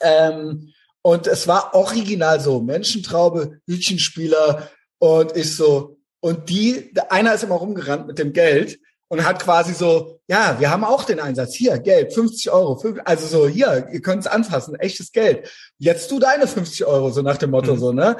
Ähm, 0.00 0.72
und 1.02 1.26
es 1.26 1.48
war 1.48 1.74
original 1.74 2.40
so, 2.40 2.60
Menschentraube, 2.60 3.60
Hütchenspieler 3.66 4.70
und 4.98 5.34
ich 5.36 5.56
so, 5.56 5.98
und 6.20 6.50
die, 6.50 6.92
einer 7.08 7.34
ist 7.34 7.42
immer 7.42 7.54
rumgerannt 7.54 8.06
mit 8.06 8.18
dem 8.18 8.34
Geld 8.34 8.78
und 9.08 9.24
hat 9.24 9.42
quasi 9.42 9.72
so, 9.72 10.20
ja, 10.28 10.60
wir 10.60 10.70
haben 10.70 10.84
auch 10.84 11.04
den 11.04 11.18
Einsatz, 11.18 11.54
hier, 11.54 11.78
Geld, 11.78 12.12
50 12.12 12.50
Euro, 12.50 12.76
50, 12.76 13.06
also 13.06 13.26
so, 13.26 13.48
hier, 13.48 13.88
ihr 13.90 14.02
könnt 14.02 14.20
es 14.20 14.30
anfassen, 14.30 14.74
echtes 14.74 15.12
Geld. 15.12 15.50
Jetzt 15.78 16.10
du 16.10 16.18
deine 16.18 16.46
50 16.46 16.84
Euro, 16.84 17.10
so 17.10 17.22
nach 17.22 17.38
dem 17.38 17.50
Motto, 17.50 17.74
mhm. 17.74 17.78
so, 17.78 17.92
ne? 17.92 18.16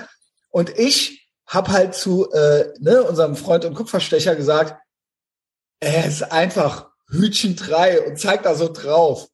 Und 0.48 0.76
ich 0.78 1.28
hab 1.46 1.68
halt 1.68 1.94
zu 1.94 2.30
äh, 2.32 2.72
ne, 2.80 3.02
unserem 3.02 3.36
Freund 3.36 3.64
und 3.64 3.74
Kupferstecher 3.74 4.34
gesagt, 4.34 4.80
er 5.80 6.06
ist 6.06 6.22
einfach 6.22 6.89
Hütchen 7.10 7.56
3 7.56 8.06
und 8.06 8.18
zeigt 8.18 8.46
da 8.46 8.54
so 8.54 8.72
drauf. 8.72 9.26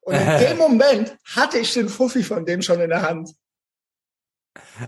Und 0.00 0.14
in 0.14 0.26
dem 0.40 0.58
Moment 0.58 1.16
hatte 1.24 1.58
ich 1.58 1.74
den 1.74 1.88
Fuffi 1.88 2.22
von 2.22 2.46
dem 2.46 2.62
schon 2.62 2.80
in 2.80 2.90
der 2.90 3.02
Hand. 3.02 3.34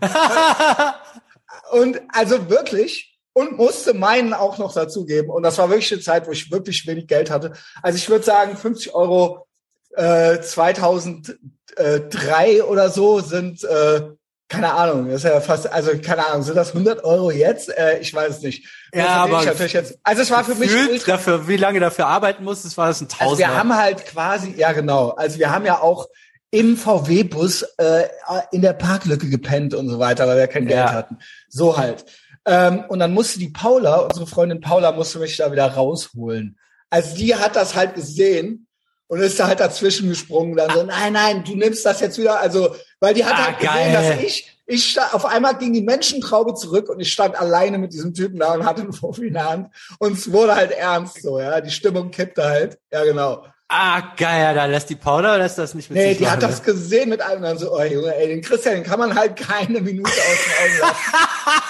und 1.73 2.01
also 2.09 2.49
wirklich, 2.49 3.19
und 3.33 3.57
musste 3.57 3.95
meinen 3.95 4.35
auch 4.35 4.59
noch 4.59 4.75
dazugeben. 4.75 5.31
Und 5.31 5.43
das 5.43 5.59
war 5.59 5.69
wirklich 5.69 5.93
eine 5.93 6.01
Zeit, 6.01 6.27
wo 6.27 6.33
ich 6.33 6.51
wirklich 6.51 6.87
wenig 6.87 7.07
Geld 7.07 7.31
hatte. 7.31 7.53
Also 7.83 7.97
ich 7.97 8.09
würde 8.09 8.25
sagen, 8.25 8.57
50 8.57 8.95
Euro 8.95 9.47
äh, 9.95 10.41
2003 10.41 12.65
oder 12.65 12.91
so 12.91 13.21
sind 13.21 13.63
äh, 13.65 14.11
keine 14.51 14.75
Ahnung, 14.75 15.07
das 15.07 15.25
ist 15.25 15.31
ja 15.31 15.41
fast, 15.41 15.73
also 15.73 15.93
keine 16.05 16.27
Ahnung, 16.27 16.43
sind 16.43 16.57
das 16.57 16.73
100 16.73 17.05
Euro 17.05 17.31
jetzt? 17.31 17.71
Äh, 17.71 18.01
ich 18.01 18.13
weiß 18.13 18.39
es 18.39 18.43
nicht. 18.43 18.67
Ja, 18.93 19.07
aber 19.07 19.45
natürlich 19.45 19.73
jetzt, 19.73 19.99
also 20.03 20.23
es 20.23 20.31
war 20.31 20.45
für 20.45 20.57
mich 20.57 21.05
dafür, 21.05 21.47
wie 21.47 21.57
lange 21.57 21.79
dafür 21.79 22.09
arbeiten 22.09 22.43
musstest, 22.43 22.77
war 22.77 22.89
das 22.89 23.01
ein 23.01 23.09
Tausender. 23.09 23.31
Also 23.31 23.39
wir 23.39 23.57
haben 23.57 23.77
halt 23.77 24.05
quasi, 24.07 24.53
ja 24.57 24.73
genau, 24.73 25.11
also 25.11 25.39
wir 25.39 25.51
haben 25.51 25.65
ja 25.65 25.81
auch 25.81 26.09
im 26.51 26.77
VW-Bus 26.77 27.63
äh, 27.79 28.09
in 28.51 28.63
der 28.63 28.73
Parklücke 28.73 29.31
gepennt 29.31 29.73
und 29.73 29.89
so 29.89 30.01
weiter, 30.01 30.27
weil 30.27 30.39
wir 30.39 30.49
kein 30.49 30.67
Geld 30.67 30.81
ja. 30.81 30.93
hatten. 30.93 31.19
So 31.49 31.77
halt. 31.77 32.05
Ähm, 32.45 32.85
und 32.89 32.99
dann 32.99 33.15
musste 33.15 33.39
die 33.39 33.51
Paula, 33.51 33.99
unsere 33.99 34.27
Freundin 34.27 34.61
Paula, 34.61 34.91
musste 34.91 35.21
mich 35.21 35.37
da 35.37 35.53
wieder 35.53 35.67
rausholen. 35.67 36.59
Also 36.91 37.15
die 37.15 37.37
hat 37.37 37.55
das 37.55 37.77
halt 37.77 37.95
gesehen 37.95 38.67
und 39.11 39.21
ist 39.21 39.39
da 39.41 39.49
halt 39.49 39.59
dazwischen 39.61 40.09
gesprungen. 40.09 40.57
Dann 40.57 40.71
so, 40.71 40.83
nein, 40.85 41.13
nein, 41.13 41.45
du 41.45 41.57
nimmst 41.57 41.85
das 41.85 42.01
jetzt 42.01 42.17
wieder. 42.17 42.41
Also, 42.41 42.75
weil 43.01 43.13
die 43.13 43.25
hat 43.25 43.35
Ah, 43.35 43.47
halt 43.47 43.59
gesehen, 43.59 43.75
geil. 43.75 43.93
dass 44.17 44.23
ich, 44.25 44.49
ich 44.67 44.91
sta- 44.93 45.11
auf 45.13 45.25
einmal 45.27 45.57
ging 45.59 45.73
die 45.73 45.83
Menschentraube 45.83 46.55
zurück 46.55 46.89
und 46.89 47.01
ich 47.01 47.13
stand 47.13 47.35
alleine 47.39 47.77
mit 47.79 47.93
diesem 47.93 48.15
Typen 48.15 48.39
da 48.39 48.55
und 48.55 48.65
hatte 48.65 48.83
einen 48.83 48.93
Profi 48.93 49.27
in 49.27 49.35
der 49.35 49.51
Hand. 49.51 49.69
Und 49.99 50.13
es 50.17 50.31
wurde 50.31 50.55
halt 50.55 50.71
ernst 50.71 51.23
so, 51.23 51.41
ja. 51.41 51.61
Die 51.61 51.71
Stimmung 51.73 52.11
kippte 52.13 52.45
halt. 52.45 52.79
Ja, 52.93 53.03
genau. 53.05 53.45
Ah, 53.73 54.01
geil, 54.17 54.55
da 54.55 54.65
lässt 54.67 54.91
die 54.91 54.97
Paula 54.97 55.37
lässt 55.37 55.57
das 55.59 55.75
nicht 55.75 55.91
mit 55.91 55.99
Nee, 55.99 56.09
sich 56.11 56.19
die 56.19 56.27
hat 56.29 56.41
machen, 56.41 56.51
das 56.51 56.63
gesehen 56.63 57.09
mit 57.09 57.21
einem 57.21 57.43
dann 57.43 57.57
so, 57.59 57.73
oh 57.73 57.83
Junge, 57.83 58.15
ey, 58.17 58.27
den 58.29 58.43
Christian, 58.43 58.75
den 58.77 58.83
kann 58.85 58.99
man 58.99 59.15
halt 59.15 59.37
keine 59.37 59.81
Minute 59.81 60.11
aus 60.11 60.17
den 60.17 60.71
Augen 60.73 60.81
lassen. 60.81 60.95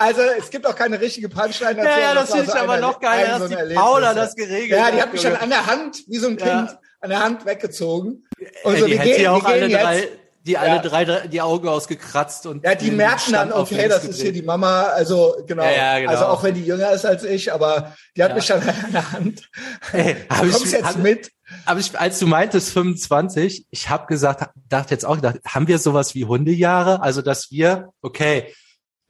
Also 0.00 0.22
es 0.38 0.48
gibt 0.50 0.66
auch 0.66 0.74
keine 0.74 0.98
richtige 1.00 1.28
Punchline 1.28 1.74
dazu. 1.76 1.88
Ja, 1.88 1.98
ja, 2.00 2.14
das 2.14 2.30
war 2.30 2.36
finde 2.38 2.44
ich 2.52 2.58
so 2.58 2.64
aber 2.64 2.78
noch 2.78 3.00
geiler, 3.00 3.28
dass 3.32 3.38
so 3.42 3.48
die 3.48 3.54
Erlebnis. 3.54 3.78
Paula 3.82 4.14
das 4.14 4.34
geregelt 4.34 4.70
Ja, 4.80 4.90
die 4.90 5.02
hat, 5.02 5.12
mich 5.12 5.22
Junge. 5.22 5.40
an 5.40 5.50
der 5.50 5.66
Hand, 5.66 5.98
wie 6.08 6.16
so 6.16 6.26
ein 6.28 6.36
Kind, 6.38 6.48
Ja. 6.70 6.78
an 7.02 7.10
der 7.10 7.22
Hand 7.22 7.44
weggezogen. 7.44 8.24
Und 8.64 8.78
so, 8.78 8.86
die 8.86 8.98
hätte 8.98 9.10
gehen, 9.10 9.22
ja 9.24 9.32
auch 9.32 9.44
alle 9.44 9.68
drei, 9.68 10.08
die 10.46 10.56
alle 10.56 10.76
Ja. 10.76 10.78
drei, 10.78 11.04
die 11.28 11.42
Augen 11.42 11.68
ausgekratzt 11.68 12.46
und 12.46 12.64
Ja, 12.64 12.74
die 12.74 12.90
merken 12.90 13.32
dann, 13.32 13.52
okay, 13.52 13.88
das 13.88 14.04
ist 14.04 14.16
hier 14.16 14.24
gedreht. 14.28 14.36
die 14.36 14.46
Mama, 14.46 14.84
also 14.84 15.36
genau. 15.46 15.64
Ja, 15.64 15.70
ja, 15.70 15.98
genau. 15.98 16.10
Also 16.12 16.24
auch 16.24 16.42
wenn 16.44 16.54
die 16.54 16.64
jünger 16.64 16.90
ist 16.92 17.04
als 17.04 17.22
ich, 17.24 17.52
aber 17.52 17.94
die 18.16 18.24
hat 18.24 18.34
mich 18.34 18.46
dann 18.46 18.62
an 18.84 18.92
der 18.92 19.12
Hand. 19.12 19.50
Ey, 19.92 20.16
hab 20.30 20.40
du 20.40 20.46
ich- 20.46 20.52
kommst 20.54 20.72
jetzt 20.72 20.84
hab- 20.84 20.96
mit. 20.96 21.30
Aber 21.66 21.78
ich, 21.78 21.98
als 22.00 22.18
du 22.20 22.26
meintest 22.26 22.70
25, 22.72 23.66
ich 23.70 23.90
habe 23.90 24.06
gesagt, 24.06 24.48
dachte 24.70 24.94
jetzt 24.94 25.04
auch 25.04 25.16
gedacht, 25.16 25.40
haben 25.46 25.68
wir 25.68 25.78
sowas 25.78 26.14
wie 26.14 26.24
Hundejahre? 26.24 27.02
Also 27.02 27.20
dass 27.20 27.50
wir, 27.50 27.90
okay, 28.00 28.54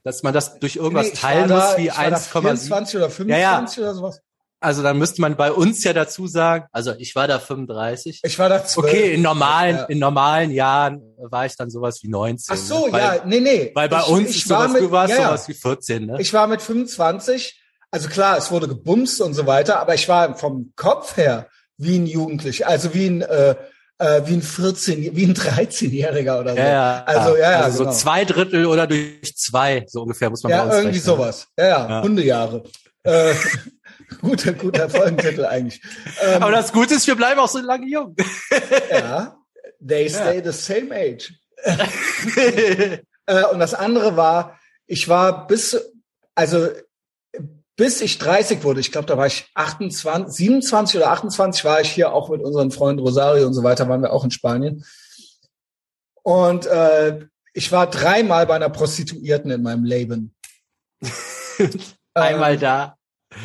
dass 0.02 0.22
man 0.22 0.32
das 0.34 0.58
durch 0.58 0.76
irgendwas 0.76 1.06
Nee, 1.06 1.12
teilen 1.12 1.48
da- 1.48 1.56
muss 1.68 1.76
wie 1.78 1.88
ich 1.88 1.96
war 1.96 2.10
da 2.10 2.16
1,7. 2.16 2.30
24 2.42 2.96
oder 2.96 3.10
25 3.10 3.78
oder 3.82 3.94
sowas. 3.94 4.20
Also 4.62 4.82
dann 4.82 4.98
müsste 4.98 5.22
man 5.22 5.36
bei 5.36 5.52
uns 5.52 5.82
ja 5.84 5.94
dazu 5.94 6.26
sagen, 6.26 6.66
also 6.70 6.92
ich 6.98 7.14
war 7.16 7.26
da 7.26 7.38
35. 7.38 8.20
Ich 8.22 8.38
war 8.38 8.50
da 8.50 8.62
12. 8.62 8.86
Okay, 8.88 9.14
in 9.14 9.22
normalen, 9.22 9.76
Ja. 9.76 9.84
in 9.84 9.98
normalen 9.98 10.50
Jahren 10.50 11.00
war 11.16 11.46
ich 11.46 11.56
dann 11.56 11.70
sowas 11.70 12.00
wie 12.02 12.08
19. 12.08 12.54
Ach 12.54 12.58
so, 12.60 12.86
ne? 12.86 12.92
weil, 12.92 13.00
ja, 13.00 13.22
nee, 13.24 13.40
nee. 13.40 13.70
Weil 13.74 13.88
bei 13.88 14.00
ich, 14.00 14.08
uns 14.08 14.30
ich 14.30 14.44
sowas, 14.44 14.70
mit, 14.72 14.82
du 14.82 14.90
warst 14.90 15.14
ja, 15.14 15.20
ja. 15.20 15.26
sowas 15.28 15.48
wie 15.48 15.54
14, 15.54 16.04
ne? 16.06 16.16
Ich 16.20 16.34
war 16.34 16.46
mit 16.46 16.60
25, 16.60 17.58
also 17.90 18.08
klar, 18.10 18.36
es 18.36 18.50
wurde 18.50 18.68
gebumst 18.68 19.22
und 19.22 19.32
so 19.32 19.46
weiter, 19.46 19.80
aber 19.80 19.94
ich 19.94 20.06
war 20.10 20.36
vom 20.36 20.72
Kopf 20.76 21.16
her 21.16 21.48
wie 21.78 21.98
ein 21.98 22.06
Jugendlicher, 22.06 22.68
also 22.68 22.92
wie 22.92 23.06
ein 23.06 23.22
äh, 23.22 23.54
äh, 24.00 24.22
wie 24.26 24.34
ein 24.34 24.42
14, 24.42 25.14
wie 25.14 25.24
ein 25.24 25.34
13-Jähriger 25.34 26.40
oder 26.40 26.52
so. 26.52 26.58
ja, 26.58 26.68
ja. 26.68 27.04
Also 27.04 27.36
ja, 27.36 27.52
ja, 27.52 27.60
also 27.60 27.78
genau. 27.80 27.92
so 27.92 27.98
zwei 27.98 28.24
Drittel 28.24 28.66
oder 28.66 28.86
durch 28.86 29.36
zwei, 29.36 29.84
so 29.86 30.02
ungefähr 30.02 30.30
muss 30.30 30.42
man 30.42 30.50
ja, 30.50 30.64
irgendwie 30.64 30.86
rechnen. 30.86 31.02
sowas. 31.02 31.46
Ja, 31.56 31.68
ja, 31.68 31.88
Ja. 31.88 32.02
Hundejahre. 32.02 32.64
Äh, 33.02 33.34
guter, 34.22 34.52
guter 34.54 34.88
Folgentitel 34.88 35.44
eigentlich. 35.44 35.82
Ähm, 36.22 36.42
Aber 36.42 36.52
das 36.52 36.72
Gute 36.72 36.94
ist, 36.94 37.06
wir 37.06 37.14
bleiben 37.14 37.38
auch 37.40 37.48
so 37.48 37.58
lange 37.58 37.86
jung. 37.86 38.16
ja, 38.90 39.36
they 39.86 40.08
stay 40.08 40.42
the 40.42 40.52
same 40.52 40.94
age. 40.94 41.32
Äh, 43.26 43.44
und 43.52 43.60
das 43.60 43.74
andere 43.74 44.16
war, 44.16 44.58
ich 44.88 45.08
war 45.08 45.46
bis, 45.46 45.78
also 46.34 46.68
bis 47.80 48.02
ich 48.02 48.18
30 48.18 48.62
wurde, 48.62 48.78
ich 48.78 48.92
glaube, 48.92 49.06
da 49.06 49.16
war 49.16 49.26
ich 49.26 49.50
28, 49.54 50.36
27 50.36 51.00
oder 51.00 51.12
28 51.12 51.64
war 51.64 51.80
ich 51.80 51.90
hier 51.90 52.12
auch 52.12 52.28
mit 52.28 52.42
unseren 52.42 52.70
Freunden 52.70 53.00
Rosario 53.00 53.46
und 53.46 53.54
so 53.54 53.62
weiter, 53.62 53.88
waren 53.88 54.02
wir 54.02 54.12
auch 54.12 54.22
in 54.22 54.30
Spanien. 54.30 54.84
Und 56.22 56.66
äh, 56.66 57.20
ich 57.54 57.72
war 57.72 57.88
dreimal 57.88 58.46
bei 58.46 58.54
einer 58.54 58.68
Prostituierten 58.68 59.50
in 59.50 59.62
meinem 59.62 59.84
Leben. 59.84 60.34
Einmal 62.12 62.52
Ähm, 62.52 62.60
da. 62.60 62.96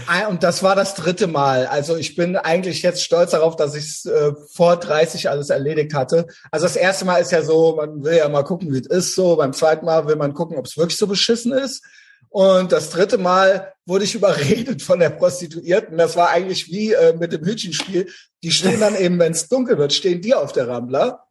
Ah, 0.06 0.27
Und 0.27 0.44
das 0.44 0.62
war 0.62 0.75
das 0.75 0.96
dritte 0.96 1.27
Mal. 1.27 1.68
Also 1.68 1.96
ich 1.96 2.18
bin 2.18 2.36
eigentlich 2.36 2.82
jetzt 2.82 3.04
stolz 3.04 3.32
darauf, 3.32 3.56
dass 3.56 3.74
ich 3.74 3.86
es 3.86 4.06
äh, 4.06 4.34
vor 4.51 4.75
30 4.75 5.30
alles 5.30 5.50
erledigt 5.50 5.94
hatte. 5.94 6.27
Also 6.51 6.65
das 6.65 6.75
erste 6.75 7.06
Mal 7.06 7.22
ist 7.22 7.32
ja 7.32 7.42
so, 7.42 7.77
man 7.77 8.04
will 8.04 8.18
ja 8.18 8.27
mal 8.27 8.44
gucken, 8.44 8.74
wie 8.74 8.80
es 8.80 8.88
ist. 8.88 9.15
So 9.15 9.38
beim 9.38 9.54
zweiten 9.54 9.86
Mal 9.86 10.08
will 10.08 10.18
man 10.18 10.34
gucken, 10.34 10.58
ob 10.58 10.65
es 10.65 10.75
wirklich 10.75 10.98
so 10.98 11.08
beschissen 11.08 11.54
ist. 11.54 11.86
Und 12.29 12.72
das 12.72 12.89
dritte 12.89 13.17
Mal 13.17 13.74
wurde 13.86 14.03
ich 14.03 14.15
überredet 14.15 14.82
von 14.82 15.00
der 15.00 15.10
Prostituierten. 15.10 15.98
Das 15.98 16.15
war 16.15 16.29
eigentlich 16.29 16.67
wie 16.67 16.94
äh, 16.94 17.15
mit 17.15 17.34
dem 17.34 17.46
Hütchenspiel. 17.46 18.10
Die 18.44 18.51
stehen 18.51 18.79
dann 18.79 18.96
eben, 18.96 19.20
wenn 19.20 19.32
es 19.32 19.48
dunkel 19.48 19.77
wird, 19.77 19.94
stehen 19.94 20.22
die 20.22 20.34
auf 20.34 20.51
der 20.51 20.67
Rambler. 20.67 21.22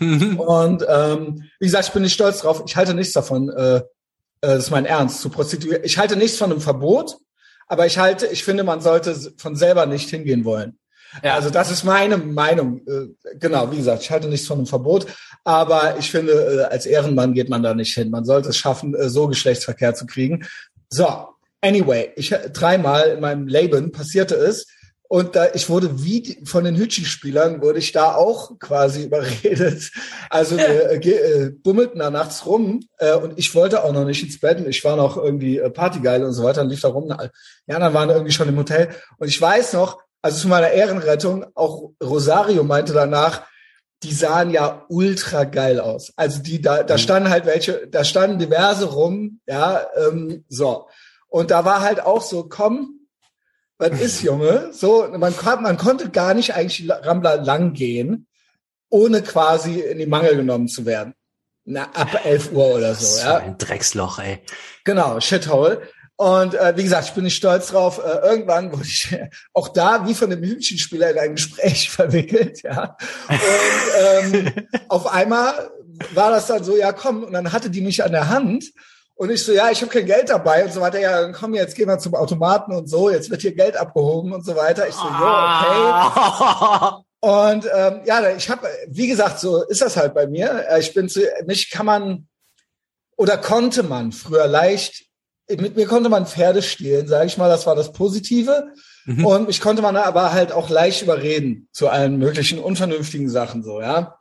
Und 0.00 0.86
ähm, 0.88 1.50
wie 1.58 1.66
gesagt, 1.66 1.88
ich 1.88 1.92
bin 1.92 2.02
nicht 2.02 2.14
stolz 2.14 2.40
drauf. 2.40 2.62
Ich 2.66 2.76
halte 2.76 2.94
nichts 2.94 3.12
davon. 3.12 3.50
Äh, 3.50 3.82
äh, 4.42 4.48
das 4.48 4.64
ist 4.64 4.70
mein 4.70 4.86
Ernst 4.86 5.20
zu 5.20 5.30
prostituieren. 5.30 5.84
Ich 5.84 5.98
halte 5.98 6.16
nichts 6.16 6.36
von 6.36 6.50
einem 6.50 6.60
Verbot, 6.60 7.16
aber 7.66 7.86
ich 7.86 7.98
halte, 7.98 8.26
ich 8.26 8.44
finde, 8.44 8.64
man 8.64 8.80
sollte 8.80 9.32
von 9.38 9.56
selber 9.56 9.86
nicht 9.86 10.10
hingehen 10.10 10.44
wollen. 10.44 10.78
Ja. 11.22 11.34
Also 11.34 11.50
das 11.50 11.70
ist 11.70 11.84
meine 11.84 12.16
Meinung. 12.16 12.80
Äh, 12.86 13.08
Genau, 13.38 13.70
wie 13.72 13.76
gesagt, 13.76 14.02
ich 14.02 14.10
halte 14.10 14.28
nichts 14.28 14.46
von 14.46 14.58
einem 14.58 14.66
Verbot, 14.66 15.06
aber 15.44 15.96
ich 15.98 16.10
finde, 16.10 16.32
äh, 16.32 16.72
als 16.72 16.86
Ehrenmann 16.86 17.34
geht 17.34 17.48
man 17.48 17.62
da 17.62 17.74
nicht 17.74 17.94
hin. 17.94 18.10
Man 18.10 18.24
sollte 18.24 18.50
es 18.50 18.56
schaffen, 18.56 18.94
äh, 18.94 19.08
so 19.08 19.26
Geschlechtsverkehr 19.26 19.94
zu 19.94 20.06
kriegen. 20.06 20.46
So, 20.90 21.28
anyway, 21.60 22.10
ich 22.16 22.34
dreimal 22.52 23.10
in 23.10 23.20
meinem 23.20 23.46
Leben 23.46 23.92
passierte 23.92 24.34
es. 24.34 24.66
Und 25.08 25.36
da, 25.36 25.48
ich 25.52 25.68
wurde 25.68 26.02
wie 26.02 26.38
von 26.44 26.64
den 26.64 26.76
Hütchi-Spielern 26.76 27.60
wurde 27.60 27.78
ich 27.78 27.92
da 27.92 28.14
auch 28.14 28.58
quasi 28.58 29.02
überredet. 29.06 29.90
Also 30.30 30.56
wir 30.58 31.02
äh, 31.02 31.50
bummelten 31.50 31.98
da 31.98 32.10
nachts 32.10 32.46
rum 32.46 32.80
äh, 32.98 33.14
und 33.14 33.38
ich 33.38 33.54
wollte 33.54 33.84
auch 33.84 33.92
noch 33.92 34.06
nicht 34.06 34.22
ins 34.22 34.40
Bett. 34.40 34.58
Und 34.58 34.68
ich 34.68 34.82
war 34.84 34.96
noch 34.96 35.16
irgendwie 35.16 35.58
äh, 35.58 35.68
Partygeil 35.70 36.24
und 36.24 36.32
so 36.32 36.44
weiter 36.44 36.62
und 36.62 36.70
lief 36.70 36.80
da 36.80 36.88
rum. 36.88 37.14
Ja, 37.66 37.78
dann 37.78 37.92
waren 37.92 38.08
irgendwie 38.10 38.32
schon 38.32 38.48
im 38.48 38.56
Hotel. 38.56 38.88
Und 39.18 39.28
ich 39.28 39.40
weiß 39.40 39.74
noch, 39.74 39.98
also 40.22 40.38
zu 40.38 40.48
meiner 40.48 40.70
Ehrenrettung, 40.70 41.44
auch 41.54 41.90
Rosario 42.02 42.62
meinte 42.62 42.92
danach, 42.92 43.42
die 44.02 44.12
sahen 44.12 44.50
ja 44.50 44.84
ultra 44.88 45.44
geil 45.44 45.80
aus. 45.80 46.12
Also 46.16 46.42
die, 46.42 46.60
da, 46.60 46.82
da 46.82 46.98
standen 46.98 47.30
halt 47.30 47.46
welche, 47.46 47.86
da 47.88 48.04
standen 48.04 48.38
diverse 48.38 48.86
rum, 48.86 49.40
ja, 49.46 49.86
ähm, 49.96 50.44
so. 50.48 50.88
Und 51.28 51.50
da 51.50 51.64
war 51.64 51.80
halt 51.80 52.00
auch 52.00 52.22
so, 52.22 52.48
komm, 52.48 53.00
was 53.78 54.00
ist, 54.00 54.22
Junge? 54.22 54.70
So, 54.72 55.08
man, 55.16 55.34
man 55.42 55.76
konnte 55.76 56.10
gar 56.10 56.34
nicht 56.34 56.54
eigentlich 56.54 56.88
Rambler 56.90 57.38
lang 57.42 57.72
gehen, 57.72 58.26
ohne 58.90 59.22
quasi 59.22 59.80
in 59.80 59.98
die 59.98 60.06
Mangel 60.06 60.36
genommen 60.36 60.68
zu 60.68 60.84
werden. 60.84 61.14
Na, 61.64 61.84
ab 61.92 62.24
11 62.24 62.52
Uhr 62.52 62.74
oder 62.74 62.94
so, 62.94 63.06
so 63.06 63.24
ja. 63.24 63.36
ein 63.38 63.56
Drecksloch, 63.56 64.18
ey. 64.18 64.40
Genau, 64.84 65.20
Shithole. 65.20 65.82
Und 66.16 66.54
äh, 66.54 66.76
wie 66.76 66.84
gesagt, 66.84 67.08
ich 67.08 67.14
bin 67.14 67.24
nicht 67.24 67.36
stolz 67.36 67.68
drauf. 67.68 67.98
Äh, 67.98 68.26
irgendwann 68.26 68.72
wurde 68.72 68.84
ich 68.84 69.16
auch 69.52 69.68
da 69.68 70.06
wie 70.06 70.14
von 70.14 70.30
einem 70.30 70.42
Hütchenspieler 70.42 71.10
in 71.10 71.18
ein 71.18 71.34
Gespräch 71.34 71.90
verwickelt, 71.90 72.62
ja. 72.62 72.96
Und 73.28 74.34
ähm, 74.34 74.52
auf 74.88 75.06
einmal 75.06 75.70
war 76.14 76.30
das 76.30 76.46
dann 76.46 76.64
so, 76.64 76.76
ja 76.76 76.92
komm, 76.92 77.24
und 77.24 77.32
dann 77.32 77.52
hatte 77.52 77.70
die 77.70 77.80
mich 77.80 78.02
an 78.04 78.12
der 78.12 78.28
Hand 78.28 78.72
und 79.14 79.30
ich 79.30 79.44
so, 79.44 79.52
ja, 79.52 79.70
ich 79.70 79.80
habe 79.82 79.92
kein 79.92 80.06
Geld 80.06 80.30
dabei 80.30 80.64
und 80.64 80.72
so 80.72 80.80
weiter. 80.80 80.98
Ja, 80.98 81.20
dann 81.20 81.32
komm, 81.32 81.54
jetzt 81.54 81.76
gehen 81.76 81.86
wir 81.86 81.98
zum 81.98 82.14
Automaten 82.14 82.72
und 82.72 82.88
so, 82.88 83.10
jetzt 83.10 83.30
wird 83.30 83.42
hier 83.42 83.54
Geld 83.54 83.76
abgehoben 83.76 84.32
und 84.32 84.44
so 84.44 84.56
weiter. 84.56 84.88
Ich 84.88 84.94
so, 84.94 85.04
jo, 85.04 85.10
okay. 85.10 85.20
Ah. 85.22 87.02
Und 87.20 87.66
ähm, 87.72 88.00
ja, 88.04 88.34
ich 88.34 88.50
habe, 88.50 88.66
wie 88.88 89.06
gesagt, 89.06 89.38
so 89.38 89.62
ist 89.62 89.80
das 89.80 89.96
halt 89.96 90.12
bei 90.12 90.26
mir. 90.26 90.66
Äh, 90.68 90.80
Ich 90.80 90.92
bin 90.92 91.08
zu, 91.08 91.20
mich 91.46 91.70
kann 91.70 91.86
man 91.86 92.26
oder 93.16 93.38
konnte 93.38 93.84
man 93.84 94.10
früher 94.10 94.48
leicht, 94.48 95.04
mit 95.60 95.76
mir 95.76 95.86
konnte 95.86 96.08
man 96.08 96.26
Pferde 96.26 96.62
stehlen, 96.62 97.08
sage 97.08 97.26
ich 97.26 97.38
mal, 97.38 97.48
das 97.48 97.66
war 97.66 97.74
das 97.74 97.92
Positive. 97.92 98.72
Mhm. 99.04 99.26
Und 99.26 99.46
mich 99.46 99.60
konnte 99.60 99.82
man 99.82 99.96
aber 99.96 100.32
halt 100.32 100.52
auch 100.52 100.70
leicht 100.70 101.02
überreden 101.02 101.68
zu 101.72 101.88
allen 101.88 102.18
möglichen 102.18 102.58
unvernünftigen 102.58 103.28
Sachen, 103.28 103.62
so, 103.62 103.80
ja. 103.80 104.16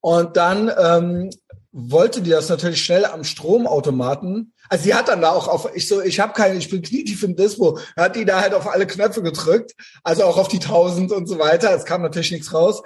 Und 0.00 0.36
dann 0.36 0.70
ähm, 0.78 1.30
wollte 1.72 2.22
die 2.22 2.30
das 2.30 2.48
natürlich 2.48 2.84
schnell 2.84 3.04
am 3.04 3.24
Stromautomaten. 3.24 4.52
Also 4.68 4.84
sie 4.84 4.94
hat 4.94 5.08
dann 5.08 5.20
da 5.20 5.30
auch 5.30 5.48
auf, 5.48 5.70
ich 5.74 5.86
so, 5.86 6.00
ich 6.00 6.20
habe 6.20 6.32
keine, 6.32 6.56
ich 6.56 6.70
bin 6.70 6.82
knietief 6.82 7.22
im 7.22 7.36
Dispo, 7.36 7.78
hat 7.96 8.16
die 8.16 8.24
da 8.24 8.40
halt 8.40 8.54
auf 8.54 8.66
alle 8.66 8.86
Knöpfe 8.86 9.22
gedrückt, 9.22 9.74
also 10.02 10.24
auch 10.24 10.38
auf 10.38 10.48
die 10.48 10.60
1000 10.60 11.12
und 11.12 11.26
so 11.26 11.38
weiter. 11.38 11.74
Es 11.74 11.84
kam 11.84 12.02
natürlich 12.02 12.32
nichts 12.32 12.52
raus. 12.52 12.82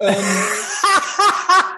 Ähm, 0.00 0.14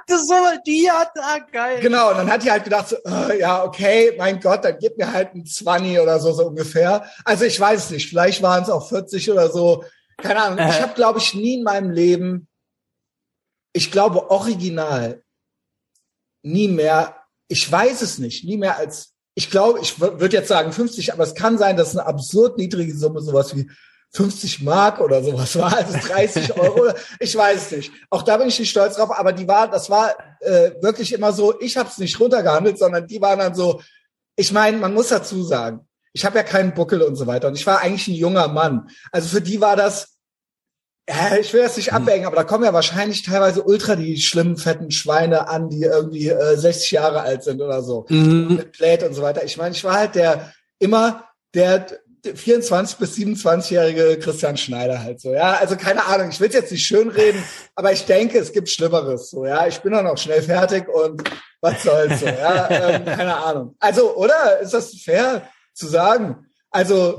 das 0.08 0.22
ist 0.22 0.28
so, 0.28 0.34
die 0.66 0.90
hat, 0.90 1.10
ah, 1.18 1.38
geil. 1.52 1.80
Genau, 1.80 2.10
und 2.10 2.16
dann 2.18 2.30
hat 2.30 2.42
die 2.42 2.50
halt 2.50 2.64
gedacht, 2.64 2.88
so, 2.88 2.96
äh, 3.04 3.38
ja, 3.40 3.62
okay, 3.64 4.14
mein 4.18 4.40
Gott, 4.40 4.64
dann 4.64 4.78
gib 4.78 4.96
mir 4.98 5.12
halt 5.12 5.34
ein 5.34 5.44
20 5.46 6.00
oder 6.00 6.18
so, 6.18 6.32
so 6.32 6.46
ungefähr. 6.46 7.04
Also 7.24 7.44
ich 7.44 7.58
weiß 7.60 7.84
es 7.84 7.90
nicht, 7.90 8.08
vielleicht 8.08 8.42
waren 8.42 8.62
es 8.62 8.70
auch 8.70 8.88
40 8.88 9.30
oder 9.30 9.50
so. 9.50 9.84
Keine 10.16 10.42
Ahnung. 10.42 10.58
Ich 10.58 10.76
Äh. 10.78 10.82
habe, 10.82 10.94
glaube 10.94 11.18
ich, 11.18 11.34
nie 11.34 11.54
in 11.58 11.62
meinem 11.62 11.90
Leben, 11.90 12.48
ich 13.72 13.92
glaube, 13.92 14.30
original, 14.30 15.22
nie 16.42 16.68
mehr, 16.68 17.16
ich 17.48 17.70
weiß 17.70 18.02
es 18.02 18.18
nicht, 18.18 18.44
nie 18.44 18.56
mehr 18.56 18.78
als, 18.78 19.12
ich 19.34 19.50
glaube, 19.50 19.78
ich 19.80 20.00
würde 20.00 20.36
jetzt 20.36 20.48
sagen 20.48 20.72
50, 20.72 21.12
aber 21.12 21.22
es 21.24 21.34
kann 21.34 21.58
sein, 21.58 21.76
dass 21.76 21.96
eine 21.96 22.06
absurd 22.06 22.58
niedrige 22.58 22.96
Summe, 22.96 23.20
sowas 23.20 23.54
wie 23.54 23.70
50 24.12 24.62
Mark 24.62 25.00
oder 25.00 25.22
sowas 25.22 25.56
war, 25.58 25.76
also 25.76 25.96
30 25.98 26.56
Euro. 26.58 26.92
Ich 27.20 27.36
weiß 27.36 27.72
nicht. 27.72 27.92
Auch 28.10 28.22
da 28.22 28.36
bin 28.36 28.48
ich 28.48 28.58
nicht 28.58 28.70
stolz 28.70 28.96
drauf, 28.96 29.10
aber 29.10 29.32
die 29.32 29.46
war, 29.46 29.70
das 29.70 29.90
war 29.90 30.14
äh, 30.40 30.70
wirklich 30.80 31.12
immer 31.12 31.32
so, 31.32 31.60
ich 31.60 31.76
habe 31.76 31.88
es 31.88 31.98
nicht 31.98 32.18
runtergehandelt, 32.18 32.78
sondern 32.78 33.06
die 33.06 33.20
waren 33.20 33.38
dann 33.38 33.54
so, 33.54 33.80
ich 34.36 34.52
meine, 34.52 34.78
man 34.78 34.94
muss 34.94 35.08
dazu 35.08 35.42
sagen, 35.42 35.86
ich 36.12 36.24
habe 36.24 36.38
ja 36.38 36.42
keinen 36.42 36.74
Buckel 36.74 37.02
und 37.02 37.16
so 37.16 37.26
weiter. 37.26 37.48
Und 37.48 37.54
ich 37.54 37.66
war 37.66 37.80
eigentlich 37.80 38.08
ein 38.08 38.14
junger 38.14 38.48
Mann. 38.48 38.88
Also 39.12 39.28
für 39.28 39.42
die 39.42 39.60
war 39.60 39.76
das, 39.76 40.16
ja, 41.08 41.36
ich 41.36 41.52
will 41.52 41.62
das 41.62 41.76
nicht 41.76 41.92
hm. 41.92 42.02
abhängen, 42.02 42.26
aber 42.26 42.36
da 42.36 42.44
kommen 42.44 42.64
ja 42.64 42.72
wahrscheinlich 42.72 43.22
teilweise 43.22 43.62
ultra 43.62 43.94
die 43.94 44.18
schlimmen, 44.18 44.56
fetten 44.56 44.90
Schweine 44.90 45.48
an, 45.48 45.68
die 45.68 45.82
irgendwie 45.82 46.28
äh, 46.28 46.56
60 46.56 46.90
Jahre 46.92 47.20
alt 47.20 47.44
sind 47.44 47.60
oder 47.60 47.82
so. 47.82 48.06
Mhm. 48.08 48.56
Mit 48.56 48.72
Plate 48.72 49.06
und 49.06 49.14
so 49.14 49.22
weiter. 49.22 49.44
Ich 49.44 49.56
meine, 49.56 49.74
ich 49.74 49.84
war 49.84 49.94
halt 49.94 50.14
der 50.14 50.52
immer 50.78 51.24
der 51.54 51.86
24 52.34 52.98
bis 52.98 53.16
27-jährige 53.16 54.18
Christian 54.18 54.56
Schneider 54.56 55.02
halt 55.02 55.20
so, 55.20 55.32
ja. 55.32 55.54
Also 55.54 55.76
keine 55.76 56.04
Ahnung, 56.06 56.30
ich 56.30 56.40
will 56.40 56.50
jetzt 56.52 56.72
nicht 56.72 56.86
schön 56.86 57.08
reden, 57.08 57.42
aber 57.74 57.92
ich 57.92 58.04
denke, 58.04 58.38
es 58.38 58.52
gibt 58.52 58.68
Schlimmeres, 58.68 59.30
so, 59.30 59.46
ja. 59.46 59.66
Ich 59.66 59.78
bin 59.80 59.92
dann 59.92 60.06
auch 60.06 60.18
schnell 60.18 60.42
fertig 60.42 60.88
und 60.88 61.22
was 61.60 61.82
soll's 61.82 62.20
so, 62.20 62.26
ja. 62.26 62.70
Ähm, 62.70 63.04
keine 63.04 63.36
Ahnung. 63.36 63.76
Also, 63.78 64.14
oder? 64.16 64.60
Ist 64.60 64.74
das 64.74 64.94
fair 65.02 65.48
zu 65.74 65.86
sagen? 65.86 66.46
Also. 66.70 67.18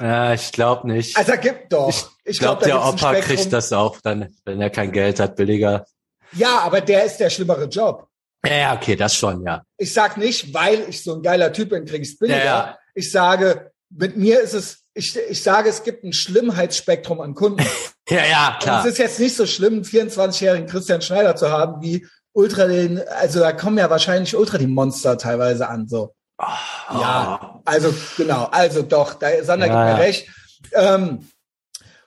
Ja, 0.00 0.32
ich 0.34 0.52
glaube 0.52 0.88
nicht. 0.88 1.16
Also 1.16 1.32
gibt 1.40 1.72
doch. 1.72 1.88
Ich, 1.88 2.04
ich 2.24 2.38
glaube, 2.38 2.64
glaub, 2.64 2.96
der 2.98 3.10
Opa 3.10 3.20
kriegt 3.20 3.52
das 3.52 3.72
auch 3.72 4.00
dann, 4.00 4.34
wenn 4.44 4.60
er 4.60 4.70
kein 4.70 4.90
Geld 4.92 5.20
hat, 5.20 5.36
billiger. 5.36 5.86
Ja, 6.32 6.60
aber 6.60 6.80
der 6.80 7.04
ist 7.04 7.18
der 7.18 7.30
schlimmere 7.30 7.66
Job. 7.66 8.08
Ja, 8.44 8.74
okay, 8.74 8.96
das 8.96 9.14
schon, 9.14 9.44
ja. 9.44 9.62
Ich 9.76 9.92
sag 9.92 10.16
nicht, 10.16 10.52
weil 10.54 10.88
ich 10.88 11.02
so 11.02 11.14
ein 11.14 11.22
geiler 11.22 11.52
Typ 11.52 11.70
bin, 11.70 11.84
krieg 11.84 12.02
ich's 12.02 12.18
billiger. 12.18 12.38
Ja, 12.38 12.44
ja. 12.44 12.78
Ich 12.94 13.10
sage, 13.10 13.72
mit 13.90 14.16
mir 14.16 14.40
ist 14.40 14.54
es, 14.54 14.84
ich, 14.94 15.16
ich 15.16 15.42
sage, 15.42 15.68
es 15.68 15.84
gibt 15.84 16.04
ein 16.04 16.12
Schlimmheitsspektrum 16.12 17.20
an 17.20 17.34
Kunden. 17.34 17.64
ja, 18.08 18.24
ja, 18.24 18.58
klar. 18.60 18.82
Und 18.82 18.86
es 18.86 18.92
ist 18.92 18.98
jetzt 18.98 19.20
nicht 19.20 19.36
so 19.36 19.46
schlimm, 19.46 19.74
einen 19.74 19.84
24-jährigen 19.84 20.66
Christian 20.66 21.02
Schneider 21.02 21.36
zu 21.36 21.50
haben, 21.50 21.82
wie 21.82 22.06
ultra 22.32 22.66
den, 22.66 23.00
also 23.08 23.40
da 23.40 23.52
kommen 23.52 23.78
ja 23.78 23.88
wahrscheinlich 23.88 24.36
ultra 24.36 24.58
die 24.58 24.66
Monster 24.66 25.16
teilweise 25.16 25.68
an, 25.68 25.88
so. 25.88 26.14
Oh. 26.38 27.00
Ja, 27.00 27.60
also 27.64 27.94
genau, 28.16 28.44
also 28.50 28.82
doch, 28.82 29.14
da, 29.14 29.42
Sander 29.42 29.66
ja. 29.66 29.86
gibt 29.86 29.98
mir 29.98 30.04
recht. 30.04 30.28
Ähm, 30.72 31.26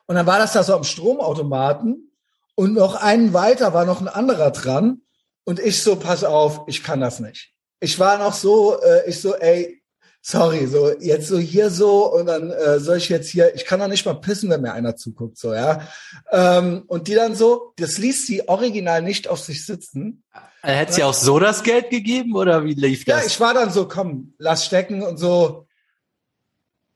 und 0.05 0.15
dann 0.15 0.27
war 0.27 0.37
das 0.37 0.53
da 0.53 0.63
so 0.63 0.75
am 0.75 0.83
Stromautomaten 0.83 2.11
und 2.55 2.73
noch 2.73 2.95
einen 2.95 3.33
weiter 3.33 3.73
war 3.73 3.85
noch 3.85 4.01
ein 4.01 4.07
anderer 4.07 4.51
dran 4.51 5.01
und 5.45 5.59
ich 5.59 5.81
so, 5.81 5.95
pass 5.95 6.23
auf, 6.23 6.61
ich 6.67 6.83
kann 6.83 7.01
das 7.01 7.19
nicht. 7.19 7.53
Ich 7.79 7.97
war 7.97 8.17
noch 8.17 8.33
so, 8.33 8.79
äh, 8.81 9.09
ich 9.09 9.19
so, 9.21 9.35
ey, 9.35 9.78
sorry, 10.21 10.67
so 10.67 10.91
jetzt 10.99 11.27
so 11.27 11.37
hier 11.37 11.69
so 11.69 12.13
und 12.13 12.25
dann 12.27 12.51
äh, 12.51 12.79
soll 12.79 12.97
ich 12.97 13.09
jetzt 13.09 13.29
hier, 13.29 13.55
ich 13.55 13.65
kann 13.65 13.79
doch 13.79 13.87
nicht 13.87 14.05
mal 14.05 14.15
pissen, 14.15 14.49
wenn 14.49 14.61
mir 14.61 14.73
einer 14.73 14.95
zuguckt, 14.95 15.37
so 15.37 15.53
ja. 15.53 15.87
Ähm, 16.31 16.83
und 16.87 17.07
die 17.07 17.15
dann 17.15 17.35
so, 17.35 17.73
das 17.77 17.97
ließ 17.97 18.25
sie 18.25 18.47
original 18.47 19.01
nicht 19.01 19.27
auf 19.27 19.39
sich 19.39 19.65
sitzen. 19.65 20.23
Äh, 20.61 20.73
hätte 20.73 20.93
sie 20.93 21.03
auch 21.03 21.13
so 21.13 21.39
das 21.39 21.63
Geld 21.63 21.89
gegeben 21.89 22.35
oder 22.35 22.65
wie 22.65 22.73
lief 22.73 23.05
das? 23.05 23.21
Ja, 23.21 23.27
ich 23.27 23.39
war 23.39 23.53
dann 23.53 23.71
so, 23.71 23.87
komm, 23.87 24.33
lass 24.37 24.65
stecken 24.65 25.01
und 25.01 25.17
so. 25.17 25.67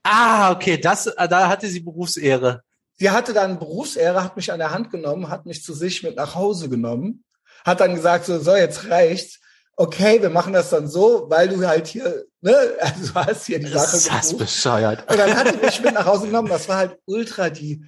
Ah, 0.02 0.52
okay, 0.52 0.76
das, 0.76 1.06
äh, 1.06 1.28
da 1.28 1.48
hatte 1.48 1.66
sie 1.66 1.80
Berufsehre. 1.80 2.62
Sie 2.96 3.10
hatte 3.10 3.32
dann 3.32 3.58
Berufsehre, 3.58 4.22
hat 4.22 4.36
mich 4.36 4.52
an 4.52 4.58
der 4.58 4.70
Hand 4.70 4.90
genommen, 4.90 5.28
hat 5.28 5.46
mich 5.46 5.64
zu 5.64 5.72
sich 5.72 6.02
mit 6.02 6.16
nach 6.16 6.34
Hause 6.34 6.68
genommen, 6.68 7.24
hat 7.64 7.80
dann 7.80 7.94
gesagt, 7.94 8.26
so, 8.26 8.38
so 8.38 8.54
jetzt 8.54 8.88
reicht's 8.88 9.40
okay, 9.76 10.20
wir 10.22 10.30
machen 10.30 10.52
das 10.52 10.70
dann 10.70 10.88
so, 10.88 11.26
weil 11.28 11.48
du 11.48 11.66
halt 11.66 11.86
hier, 11.86 12.24
ne, 12.40 12.56
also 12.80 13.12
du 13.12 13.14
hast 13.14 13.46
hier 13.46 13.58
die 13.58 13.68
Sache. 13.68 13.92
Das 13.92 14.26
ist 14.26 14.38
bescheuert. 14.38 15.10
Und 15.10 15.18
dann 15.18 15.36
hat 15.36 15.46
er 15.46 15.56
mich 15.56 15.82
mit 15.82 15.94
nach 15.94 16.06
Hause 16.06 16.26
genommen. 16.26 16.48
Das 16.48 16.68
war 16.68 16.76
halt 16.76 16.98
ultra 17.06 17.50
die 17.50 17.84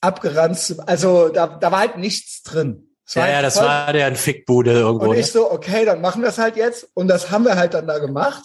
abgeranzte, 0.00 0.82
also 0.86 1.28
da, 1.28 1.46
da 1.46 1.70
war 1.70 1.80
halt 1.80 1.96
nichts 1.96 2.42
drin. 2.42 2.88
Ja, 3.08 3.22
halt 3.22 3.32
ja, 3.32 3.42
das 3.42 3.54
voll, 3.54 3.64
war 3.64 3.92
der 3.92 4.06
ein 4.06 4.16
Fickbude 4.16 4.72
irgendwo. 4.72 5.10
Und 5.10 5.16
ich 5.16 5.26
ne? 5.26 5.32
so, 5.32 5.50
okay, 5.50 5.84
dann 5.84 6.00
machen 6.00 6.22
wir 6.22 6.28
es 6.28 6.38
halt 6.38 6.56
jetzt. 6.56 6.88
Und 6.94 7.08
das 7.08 7.30
haben 7.30 7.44
wir 7.44 7.56
halt 7.56 7.74
dann 7.74 7.86
da 7.86 7.98
gemacht. 7.98 8.44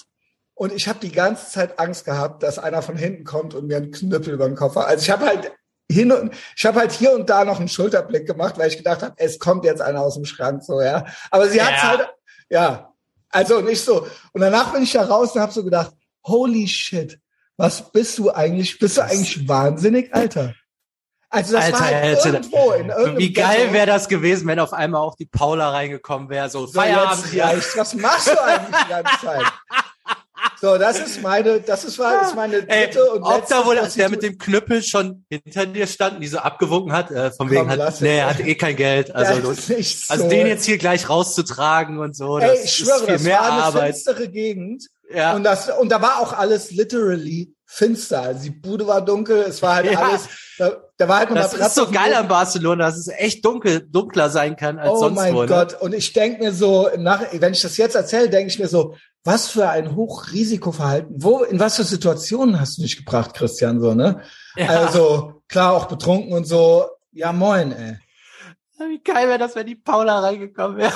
Und 0.53 0.74
ich 0.74 0.88
habe 0.88 1.00
die 1.00 1.12
ganze 1.12 1.51
Zeit 1.51 1.79
Angst 1.79 2.05
gehabt, 2.05 2.43
dass 2.43 2.60
einer 2.60 2.81
von 2.81 2.98
hinten 2.98 3.24
kommt 3.24 3.53
und 3.53 3.67
mir 3.67 3.77
einen 3.77 3.91
Knüppel 3.91 4.34
über 4.34 4.48
den 4.48 4.55
Kopf 4.55 4.75
hat. 4.75 4.88
Also 4.88 5.03
ich 5.03 5.10
habe 5.10 5.25
halt 5.25 5.52
hin 5.89 6.12
und 6.12 6.34
ich 6.56 6.65
habe 6.65 6.80
halt 6.80 6.91
hier 6.91 7.13
und 7.13 7.30
da 7.30 7.45
noch 7.45 7.60
einen 7.60 7.69
Schulterblick 7.69 8.28
gemacht, 8.28 8.58
weil 8.58 8.67
ich 8.67 8.78
gedacht 8.78 9.04
habe, 9.04 9.13
es 9.17 9.39
kommt 9.39 9.63
jetzt 9.63 9.82
einer 9.82 10.02
aus 10.02 10.15
dem 10.15 10.25
Schrank 10.25 10.63
so, 10.63 10.82
ja. 10.82 11.06
Aber 11.32 11.47
sie 11.47 11.58
ja. 11.58 11.67
hat's 11.67 11.84
halt 11.84 12.10
ja, 12.49 12.93
also 13.29 13.62
nicht 13.62 13.83
so. 13.83 14.07
Und 14.33 14.41
danach 14.41 14.71
bin 14.73 14.83
ich 14.83 14.91
da 14.91 15.03
raus 15.03 15.33
und 15.33 15.41
habe 15.41 15.51
so 15.51 15.63
gedacht, 15.63 15.93
holy 16.23 16.67
shit, 16.67 17.19
was 17.57 17.91
bist 17.91 18.17
du 18.17 18.31
eigentlich? 18.31 18.77
Bist 18.79 18.97
du 18.97 19.01
eigentlich 19.01 19.47
wahnsinnig, 19.47 20.13
Alter? 20.13 20.53
Also 21.29 21.53
das 21.53 21.65
Alter, 21.65 21.79
war 21.79 21.88
halt 21.88 22.25
irgendwo 22.25 22.71
in 22.71 22.88
irgendeinem 22.88 23.17
Wie 23.17 23.33
geil 23.33 23.73
wäre 23.73 23.86
das 23.88 24.07
gewesen, 24.07 24.47
wenn 24.47 24.60
auf 24.60 24.71
einmal 24.71 25.01
auch 25.01 25.15
die 25.15 25.25
Paula 25.25 25.71
reingekommen 25.71 26.29
wäre, 26.29 26.49
so, 26.49 26.65
so 26.65 26.79
Feierabend. 26.79 27.36
Was 27.75 27.93
machst 27.95 28.27
du 28.27 28.41
eigentlich 28.41 28.83
die 28.83 28.89
ganze 28.89 29.25
Zeit? 29.25 29.43
So, 30.60 30.78
das 30.78 31.00
ist 31.00 31.22
meine, 31.22 31.62
das 31.62 31.84
ist, 31.84 32.00
ist 32.00 32.36
meine 32.36 32.63
dritte 32.63 33.00
Ey, 33.00 33.10
und 33.10 33.22
letzte. 33.22 33.22
Ob 33.24 33.48
da 33.48 33.65
wohl 33.65 33.80
der 33.96 34.10
mit 34.10 34.24
dem 34.24 34.38
Knüppel 34.38 34.82
schon 34.82 35.24
hinter 35.30 35.67
dir 35.67 35.86
stand, 35.86 36.22
die 36.22 36.28
so 36.28 36.39
abgewogen 36.39 36.93
hat, 36.93 37.12
äh, 37.12 37.32
von 37.32 37.50
wegen 37.50 37.67
Komm, 37.67 37.70
hat, 37.70 38.02
nee, 38.02 38.17
er 38.17 38.30
hat 38.30 38.39
eh 38.39 38.56
kein 38.56 38.76
Geld. 38.76 39.13
Also, 39.13 39.54
so. 39.54 39.74
also 40.10 40.30
den 40.30 40.48
jetzt 40.48 40.65
hier 40.65 40.80
gleich 40.80 41.10
rauszutragen 41.10 42.00
und 42.00 42.15
so, 42.15 42.39
Ey, 42.39 42.58
ich 42.63 42.74
schwöre, 42.74 43.06
das 43.06 43.26
war 43.26 43.41
eine 43.41 43.63
Arbeit. 43.63 43.93
finstere 43.93 44.30
Gegend. 44.30 44.86
Ja. 45.13 45.36
Und 45.36 45.43
das, 45.43 45.70
und 45.70 45.89
da 45.89 46.02
war 46.02 46.20
auch 46.22 46.34
alles 46.34 46.72
literally 46.72 47.54
finster. 47.65 48.22
Also 48.22 48.43
die 48.43 48.50
Bude 48.50 48.88
war 48.88 49.04
dunkel, 49.04 49.46
es 49.48 49.62
war 49.62 49.76
halt 49.76 49.86
ja. 49.91 50.00
alles, 50.00 50.28
da, 50.58 50.78
da 50.98 51.08
war 51.08 51.20
halt 51.20 51.30
noch 51.30 51.36
Das 51.36 51.54
ist 51.54 51.76
so 51.76 51.89
geil 51.91 52.13
an 52.15 52.28
Barcelona, 52.28 52.86
dass 52.86 52.98
es 52.98 53.08
echt 53.10 53.46
dunkel, 53.46 53.82
dunkler 53.82 54.30
sein 54.30 54.56
kann 54.56 54.80
als 54.80 54.91
oh 54.91 54.98
sonst 54.98 55.17
wo. 55.17 55.22
Oh 55.22 55.24
mein 55.24 55.36
ne? 55.36 55.46
Gott. 55.46 55.80
Und 55.80 55.93
ich 55.93 56.13
denke 56.13 56.43
mir 56.43 56.52
so, 56.52 56.89
nach, 56.98 57.22
wenn 57.32 57.54
ich 57.54 57.62
das 57.62 57.78
jetzt 57.78 57.96
erzähle, 57.96 58.30
denke 58.30 58.52
ich 58.52 58.60
mir 58.60 58.67
so, 58.67 58.96
was 59.28 59.50
für 59.50 59.70
ein 59.70 59.94
Hochrisikoverhalten. 59.94 61.22
Wo, 61.22 61.44
in 61.44 61.60
was 61.60 61.76
für 61.76 61.84
Situationen 61.84 62.62
hast 62.62 62.78
du 62.78 62.82
dich 62.82 62.96
gebracht, 62.96 63.34
Christian, 63.34 63.82
so, 63.82 63.94
ne? 63.94 64.22
Ja. 64.56 64.68
Also, 64.70 65.44
klar, 65.50 65.74
auch 65.74 65.86
betrunken 65.86 66.32
und 66.32 66.46
so. 66.46 66.86
Ja, 67.12 67.34
moin, 67.34 67.74
ey. 67.74 67.98
Wie 68.80 69.04
geil 69.04 69.28
wäre 69.28 69.38
das, 69.38 69.54
wenn 69.56 69.68
die 69.68 69.76
Paula 69.76 70.20
reingekommen 70.20 70.78
wäre. 70.78 70.94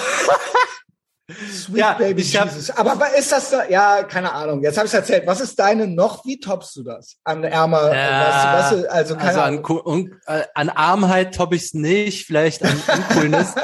Sweet 1.29 1.77
ja, 1.77 1.93
Baby 1.93 2.21
Jesus. 2.21 2.69
Aber 2.71 2.97
ist 3.17 3.31
das 3.31 3.51
da, 3.51 3.67
ja, 3.69 4.03
keine 4.03 4.33
Ahnung. 4.33 4.61
Jetzt 4.63 4.77
habe 4.77 4.87
ich 4.87 4.93
erzählt. 4.93 5.25
Was 5.27 5.39
ist 5.39 5.57
deine 5.59 5.87
noch? 5.87 6.25
Wie 6.25 6.39
toppst 6.39 6.75
du 6.75 6.83
das? 6.83 7.17
An 7.23 7.43
Ärmer, 7.43 7.93
ja, 7.93 8.55
weißt 8.55 8.71
du, 8.71 8.77
weißt 8.77 8.85
du, 8.85 8.91
also 8.91 9.15
keine 9.15 9.27
also 9.29 9.41
Ahnung. 9.41 9.65
An, 9.65 9.81
un, 9.85 10.19
äh, 10.27 10.43
an 10.53 10.69
Armheit 10.69 11.35
topp 11.35 11.53
ich's 11.53 11.73
nicht, 11.73 12.25
vielleicht 12.25 12.63
an 12.63 12.81
Uncoolness. 12.87 13.55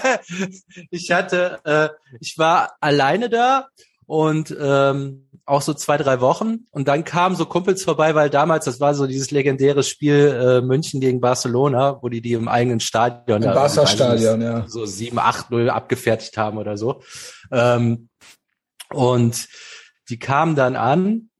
ich 0.90 1.10
hatte, 1.10 1.60
äh, 1.64 1.88
ich 2.20 2.38
war 2.38 2.76
alleine 2.80 3.28
da 3.28 3.68
und 4.06 4.56
ähm, 4.58 5.28
auch 5.50 5.62
so 5.62 5.74
zwei, 5.74 5.96
drei 5.96 6.20
Wochen. 6.20 6.66
Und 6.70 6.88
dann 6.88 7.04
kamen 7.04 7.36
so 7.36 7.44
Kumpels 7.44 7.82
vorbei, 7.82 8.14
weil 8.14 8.30
damals, 8.30 8.64
das 8.64 8.80
war 8.80 8.94
so 8.94 9.06
dieses 9.06 9.30
legendäre 9.30 9.82
Spiel 9.82 10.60
äh, 10.60 10.60
München 10.60 11.00
gegen 11.00 11.20
Barcelona, 11.20 11.98
wo 12.00 12.08
die 12.08 12.20
die 12.20 12.34
im 12.34 12.48
eigenen 12.48 12.80
Stadion, 12.80 13.42
im 13.42 13.52
Barca-Stadion, 13.52 14.40
ja, 14.40 14.68
so 14.68 14.86
sieben, 14.86 15.18
acht 15.18 15.50
null 15.50 15.68
abgefertigt 15.68 16.36
haben 16.36 16.58
oder 16.58 16.76
so. 16.76 17.02
Ähm, 17.50 18.08
und 18.92 19.48
die 20.08 20.18
kamen 20.18 20.56
dann 20.56 20.76
an 20.76 21.30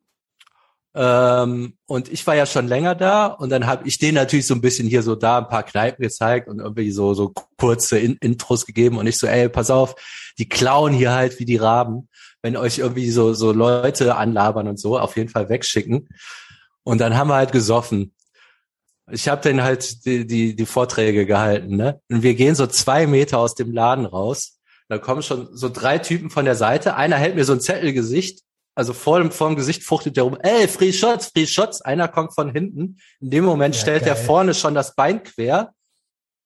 ähm, 0.94 1.74
und 1.86 2.10
ich 2.10 2.26
war 2.26 2.34
ja 2.34 2.46
schon 2.46 2.66
länger 2.66 2.96
da 2.96 3.26
und 3.26 3.50
dann 3.50 3.66
habe 3.66 3.86
ich 3.86 3.98
denen 3.98 4.16
natürlich 4.16 4.46
so 4.46 4.54
ein 4.54 4.60
bisschen 4.60 4.88
hier 4.88 5.04
so 5.04 5.14
da 5.14 5.38
ein 5.38 5.48
paar 5.48 5.62
Kneipen 5.62 6.02
gezeigt 6.02 6.48
und 6.48 6.58
irgendwie 6.58 6.90
so 6.90 7.14
so 7.14 7.32
kurze 7.58 7.98
In 7.98 8.16
Intros 8.20 8.66
gegeben 8.66 8.98
und 8.98 9.06
ich 9.06 9.18
so, 9.18 9.28
ey, 9.28 9.48
pass 9.48 9.70
auf, 9.70 9.94
die 10.38 10.48
klauen 10.48 10.92
hier 10.92 11.12
halt 11.12 11.38
wie 11.38 11.44
die 11.44 11.56
Raben 11.58 12.08
wenn 12.42 12.56
euch 12.56 12.78
irgendwie 12.78 13.10
so, 13.10 13.34
so 13.34 13.52
Leute 13.52 14.16
anlabern 14.16 14.68
und 14.68 14.78
so, 14.78 14.98
auf 14.98 15.16
jeden 15.16 15.28
Fall 15.28 15.48
wegschicken. 15.48 16.08
Und 16.82 17.00
dann 17.00 17.16
haben 17.16 17.28
wir 17.28 17.34
halt 17.34 17.52
gesoffen. 17.52 18.14
Ich 19.10 19.28
habe 19.28 19.42
dann 19.42 19.62
halt 19.62 20.04
die, 20.04 20.26
die, 20.26 20.54
die 20.54 20.66
Vorträge 20.66 21.26
gehalten, 21.26 21.76
ne? 21.76 22.00
Und 22.08 22.22
wir 22.22 22.34
gehen 22.34 22.54
so 22.54 22.66
zwei 22.66 23.06
Meter 23.06 23.38
aus 23.38 23.54
dem 23.54 23.72
Laden 23.72 24.06
raus. 24.06 24.58
Da 24.88 24.98
kommen 24.98 25.22
schon 25.22 25.48
so 25.52 25.68
drei 25.68 25.98
Typen 25.98 26.30
von 26.30 26.44
der 26.44 26.54
Seite. 26.54 26.94
Einer 26.94 27.16
hält 27.16 27.34
mir 27.34 27.44
so 27.44 27.52
ein 27.52 27.60
Zettelgesicht, 27.60 28.40
also 28.74 28.92
vor 28.92 29.18
dem, 29.18 29.30
vor 29.30 29.48
dem 29.48 29.56
Gesicht 29.56 29.82
fuchtelt 29.82 30.16
der 30.16 30.24
rum, 30.24 30.38
ey, 30.40 30.68
Free 30.68 30.92
Shots, 30.92 31.32
Free 31.34 31.46
Shots. 31.46 31.82
Einer 31.82 32.08
kommt 32.08 32.34
von 32.34 32.52
hinten. 32.52 32.98
In 33.20 33.30
dem 33.30 33.44
Moment 33.44 33.74
ja, 33.74 33.80
stellt 33.82 34.04
geil. 34.04 34.14
der 34.14 34.16
vorne 34.16 34.54
schon 34.54 34.74
das 34.74 34.94
Bein 34.94 35.22
quer 35.22 35.74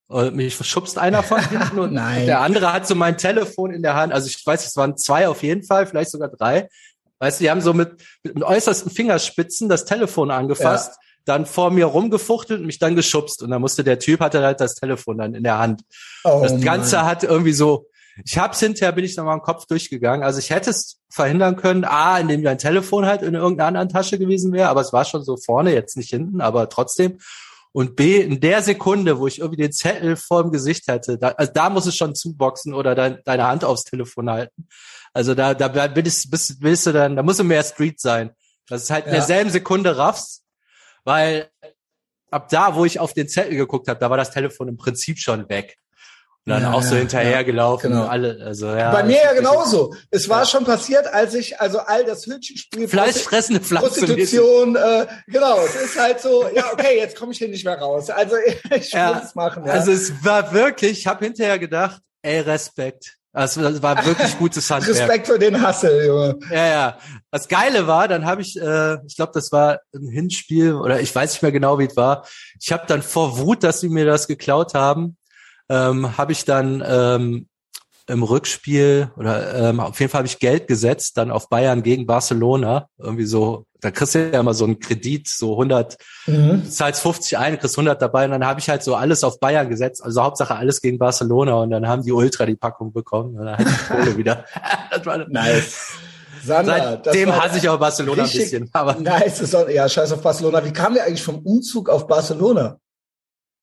und 0.08 0.36
mich 0.36 0.54
schubst 0.54 0.98
einer 0.98 1.22
von 1.22 1.40
hinten 1.48 1.78
und 1.78 1.92
Nein. 1.92 2.26
der 2.26 2.40
andere 2.40 2.72
hat 2.72 2.86
so 2.86 2.94
mein 2.94 3.16
Telefon 3.16 3.72
in 3.72 3.82
der 3.82 3.94
Hand. 3.94 4.12
Also 4.12 4.28
ich 4.28 4.44
weiß, 4.44 4.66
es 4.66 4.76
waren 4.76 4.96
zwei 4.96 5.28
auf 5.28 5.42
jeden 5.42 5.64
Fall, 5.64 5.86
vielleicht 5.86 6.10
sogar 6.10 6.28
drei. 6.28 6.68
Weißt 7.18 7.40
du, 7.40 7.44
die 7.44 7.50
haben 7.50 7.60
so 7.60 7.72
mit, 7.72 8.02
mit 8.22 8.34
den 8.34 8.42
äußersten 8.42 8.90
Fingerspitzen 8.90 9.68
das 9.68 9.84
Telefon 9.84 10.30
angefasst, 10.30 10.92
ja. 10.94 11.08
dann 11.24 11.46
vor 11.46 11.70
mir 11.70 11.86
rumgefuchtelt 11.86 12.60
und 12.60 12.66
mich 12.66 12.78
dann 12.78 12.96
geschubst. 12.96 13.42
Und 13.42 13.50
dann 13.50 13.62
musste 13.62 13.82
der 13.82 13.98
Typ, 13.98 14.20
hatte 14.20 14.42
halt 14.42 14.60
das 14.60 14.74
Telefon 14.74 15.18
dann 15.18 15.34
in 15.34 15.42
der 15.42 15.58
Hand. 15.58 15.82
Oh 16.24 16.40
das 16.42 16.60
Ganze 16.60 16.96
Mann. 16.96 17.06
hat 17.06 17.22
irgendwie 17.22 17.52
so, 17.52 17.86
ich 18.24 18.38
hab's 18.38 18.60
hinterher, 18.60 18.92
bin 18.92 19.04
ich 19.04 19.16
nochmal 19.16 19.36
im 19.36 19.42
Kopf 19.42 19.66
durchgegangen. 19.66 20.24
Also 20.24 20.38
ich 20.38 20.50
hätte 20.50 20.70
es 20.70 21.00
verhindern 21.10 21.56
können, 21.56 21.84
A, 21.84 22.18
indem 22.18 22.42
dein 22.42 22.58
Telefon 22.58 23.06
halt 23.06 23.22
in 23.22 23.34
irgendeiner 23.34 23.68
anderen 23.68 23.88
Tasche 23.88 24.18
gewesen 24.18 24.52
wäre, 24.52 24.68
aber 24.68 24.82
es 24.82 24.92
war 24.92 25.04
schon 25.04 25.24
so 25.24 25.36
vorne, 25.36 25.72
jetzt 25.72 25.96
nicht 25.96 26.10
hinten, 26.10 26.40
aber 26.40 26.68
trotzdem. 26.68 27.18
Und 27.76 27.96
B, 27.96 28.20
in 28.20 28.38
der 28.38 28.62
Sekunde, 28.62 29.18
wo 29.18 29.26
ich 29.26 29.40
irgendwie 29.40 29.62
den 29.62 29.72
Zettel 29.72 30.14
vor 30.14 30.42
dem 30.42 30.52
Gesicht 30.52 30.86
hatte, 30.86 31.18
da, 31.18 31.30
also 31.30 31.52
da 31.52 31.68
muss 31.70 31.86
es 31.86 31.96
schon 31.96 32.14
zuboxen 32.14 32.72
oder 32.72 32.94
dein, 32.94 33.18
deine 33.24 33.48
Hand 33.48 33.64
aufs 33.64 33.82
Telefon 33.82 34.30
halten. 34.30 34.68
Also 35.12 35.34
da, 35.34 35.54
da 35.54 35.88
bist, 35.88 36.30
bist, 36.30 36.60
bist 36.60 36.86
du 36.86 36.92
dann, 36.92 37.16
da 37.16 37.24
muss 37.24 37.38
du 37.38 37.42
mehr 37.42 37.64
Street 37.64 38.00
sein. 38.00 38.30
Das 38.68 38.84
ist 38.84 38.90
halt 38.90 39.06
in 39.06 39.12
derselben 39.12 39.50
Sekunde 39.50 39.96
raffst, 39.96 40.44
weil 41.02 41.50
ab 42.30 42.48
da, 42.48 42.76
wo 42.76 42.84
ich 42.84 43.00
auf 43.00 43.12
den 43.12 43.28
Zettel 43.28 43.56
geguckt 43.56 43.88
habe, 43.88 43.98
da 43.98 44.08
war 44.08 44.18
das 44.18 44.30
Telefon 44.30 44.68
im 44.68 44.76
Prinzip 44.76 45.18
schon 45.18 45.48
weg. 45.48 45.76
Und 46.46 46.50
dann 46.52 46.62
Ja, 46.62 46.72
auch 46.74 46.82
so 46.82 46.94
ja, 46.94 47.00
hinterhergelaufen. 47.00 47.90
genau. 47.90 48.04
Alle, 48.06 48.38
also, 48.44 48.66
ja, 48.66 48.90
Bei 48.92 49.02
mir 49.02 49.16
ja 49.22 49.32
genauso. 49.32 49.94
Es 50.10 50.28
war 50.28 50.40
Ja. 50.40 50.46
schon 50.46 50.64
passiert, 50.64 51.06
als 51.06 51.32
ich 51.32 51.58
also 51.58 51.78
all 51.78 52.04
das 52.04 52.26
Hütchenspiel 52.26 52.86
Fleischfressende 52.86 53.60
Pflanzen. 53.62 53.88
Prostitution, 54.06 54.76
äh, 54.76 55.06
genau, 55.26 55.58
es 55.64 55.74
ist 55.74 55.98
halt 55.98 56.20
so, 56.20 56.46
ja, 56.54 56.64
okay, 56.72 56.98
jetzt 56.98 57.16
komme 57.18 57.32
ich 57.32 57.38
hier 57.38 57.48
nicht 57.48 57.64
mehr 57.64 57.78
raus. 57.78 58.10
Also 58.10 58.36
ich 58.76 58.92
Ja, 58.92 59.14
muss 59.14 59.24
es 59.24 59.34
machen. 59.34 59.64
Ja. 59.64 59.72
Also 59.72 59.90
es 59.92 60.12
war 60.22 60.52
wirklich, 60.52 60.98
ich 60.98 61.06
habe 61.06 61.24
hinterher 61.24 61.58
gedacht, 61.58 62.02
ey, 62.20 62.40
Respekt. 62.40 63.14
Also 63.32 63.62
das 63.62 63.82
war 63.82 64.04
wirklich 64.04 64.38
gutes 64.38 64.70
Handwerk. 64.70 64.96
Respekt 64.98 65.26
für 65.26 65.38
den 65.38 65.60
Hassel, 65.62 66.04
Junge. 66.06 66.38
Ja, 66.50 66.66
ja. 66.66 66.98
Das 67.30 67.48
Geile 67.48 67.86
war, 67.86 68.06
dann 68.06 68.26
habe 68.26 68.42
ich, 68.42 68.60
äh, 68.60 68.98
ich 69.06 69.16
glaube, 69.16 69.32
das 69.34 69.50
war 69.50 69.80
ein 69.94 70.08
Hinspiel 70.08 70.74
oder 70.74 71.00
ich 71.00 71.12
weiß 71.14 71.32
nicht 71.32 71.42
mehr 71.42 71.52
genau, 71.52 71.78
wie 71.78 71.86
es 71.86 71.96
war. 71.96 72.26
Ich 72.60 72.70
habe 72.70 72.84
dann 72.86 73.02
vor 73.02 73.38
Wut, 73.38 73.64
dass 73.64 73.80
sie 73.80 73.88
mir 73.88 74.04
das 74.04 74.28
geklaut 74.28 74.74
haben, 74.74 75.16
ähm, 75.68 76.16
habe 76.18 76.32
ich 76.32 76.44
dann 76.44 76.82
ähm, 76.86 77.48
im 78.06 78.22
Rückspiel 78.22 79.10
oder 79.16 79.70
ähm, 79.70 79.80
auf 79.80 79.98
jeden 79.98 80.10
Fall 80.10 80.18
habe 80.18 80.28
ich 80.28 80.38
Geld 80.38 80.68
gesetzt, 80.68 81.16
dann 81.16 81.30
auf 81.30 81.48
Bayern 81.48 81.82
gegen 81.82 82.06
Barcelona. 82.06 82.88
Irgendwie 82.98 83.24
so, 83.24 83.64
da 83.80 83.90
kriegst 83.90 84.14
du 84.14 84.30
ja 84.30 84.40
immer 84.40 84.52
so 84.52 84.64
einen 84.66 84.78
Kredit, 84.78 85.26
so 85.26 85.52
100, 85.52 85.96
Mhm. 86.26 86.68
zahlst 86.70 87.00
50 87.00 87.38
ein, 87.38 87.58
kriegst 87.58 87.76
100 87.78 88.00
dabei 88.02 88.26
und 88.26 88.32
dann 88.32 88.44
habe 88.46 88.60
ich 88.60 88.68
halt 88.68 88.82
so 88.82 88.94
alles 88.94 89.24
auf 89.24 89.40
Bayern 89.40 89.70
gesetzt, 89.70 90.04
also 90.04 90.22
Hauptsache 90.22 90.54
alles 90.54 90.82
gegen 90.82 90.98
Barcelona 90.98 91.54
und 91.54 91.70
dann 91.70 91.88
haben 91.88 92.02
die 92.02 92.12
Ultra 92.12 92.44
die 92.44 92.56
Packung 92.56 92.92
bekommen 92.92 93.38
und 93.38 93.46
dann 93.46 93.56
hatte 93.58 93.70
ich 93.70 93.76
die 93.76 93.84
Kohle 93.94 94.16
wieder. 94.18 94.44
das 94.90 95.06
war, 95.06 95.18
Nice. 95.28 95.92
Sander, 96.44 96.96
das 96.98 97.04
Seitdem 97.14 97.34
hasse 97.34 97.56
ich 97.56 97.66
auch 97.70 97.78
Barcelona 97.78 98.24
ein 98.24 98.30
bisschen. 98.30 98.68
Aber 98.74 98.96
Nice, 98.96 99.40
ist 99.40 99.54
auch, 99.56 99.66
ja, 99.66 99.88
scheiß 99.88 100.12
auf 100.12 100.20
Barcelona. 100.20 100.62
Wie 100.62 100.74
kam 100.74 100.92
der 100.92 101.04
eigentlich 101.04 101.22
vom 101.22 101.38
Umzug 101.38 101.88
auf 101.88 102.06
Barcelona? 102.06 102.76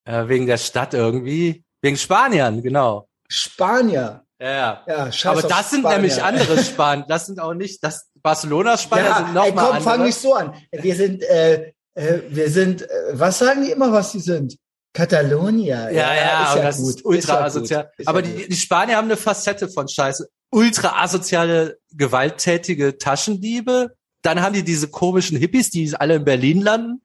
äh, 0.05 0.27
wegen 0.27 0.47
der 0.47 0.57
Stadt 0.57 0.95
irgendwie, 0.95 1.63
wegen 1.81 1.97
Spaniern, 1.97 2.61
genau. 2.61 3.07
Spanier. 3.27 4.23
Ja, 4.39 4.83
ja. 4.87 5.09
Ja, 5.09 5.31
Aber 5.31 5.41
das 5.43 5.69
sind 5.69 5.81
Spanier. 5.81 5.97
nämlich 5.97 6.21
andere 6.21 6.63
Spanier. 6.63 7.05
Das 7.07 7.27
sind 7.27 7.39
auch 7.39 7.53
nicht, 7.53 7.83
das 7.83 8.09
Barcelonas 8.21 8.83
Spanier 8.83 9.05
Ja, 9.05 9.17
sind 9.17 9.33
noch 9.33 9.45
ey, 9.45 9.51
mal 9.51 9.61
komm, 9.65 9.75
andere. 9.77 9.89
fang 9.89 10.03
nicht 10.03 10.17
so 10.19 10.33
an. 10.33 10.53
Wir 10.71 10.95
sind, 10.95 11.23
äh, 11.23 11.73
äh, 11.93 12.21
wir 12.29 12.49
sind, 12.49 12.81
äh, 12.81 12.87
was 13.13 13.39
sagen 13.39 13.63
die 13.63 13.71
immer, 13.71 13.91
was 13.91 14.11
die 14.11 14.19
sind? 14.19 14.57
Catalonia. 14.93 15.89
ja, 15.89 16.13
ja, 16.13 16.43
ist 16.43 16.49
aber 16.49 16.59
ja 16.59 16.65
das 16.65 16.77
gut. 16.77 16.95
ist 16.95 17.05
ultra 17.05 17.33
ja 17.33 17.39
gut. 17.39 17.45
asozial. 17.47 17.91
Ist 17.97 18.07
aber 18.07 18.19
ja 18.21 18.27
die, 18.27 18.41
gut. 18.41 18.51
die 18.51 18.55
Spanier 18.55 18.97
haben 18.97 19.05
eine 19.05 19.17
Facette 19.17 19.69
von 19.69 19.87
Scheiße. 19.87 20.27
Ultra 20.49 21.01
asoziale, 21.01 21.77
gewalttätige 21.93 22.97
Taschendiebe. 22.97 23.95
Dann 24.21 24.41
haben 24.41 24.53
die 24.53 24.63
diese 24.63 24.89
komischen 24.89 25.37
Hippies, 25.37 25.69
die 25.69 25.95
alle 25.95 26.15
in 26.15 26.25
Berlin 26.25 26.61
landen. 26.61 27.01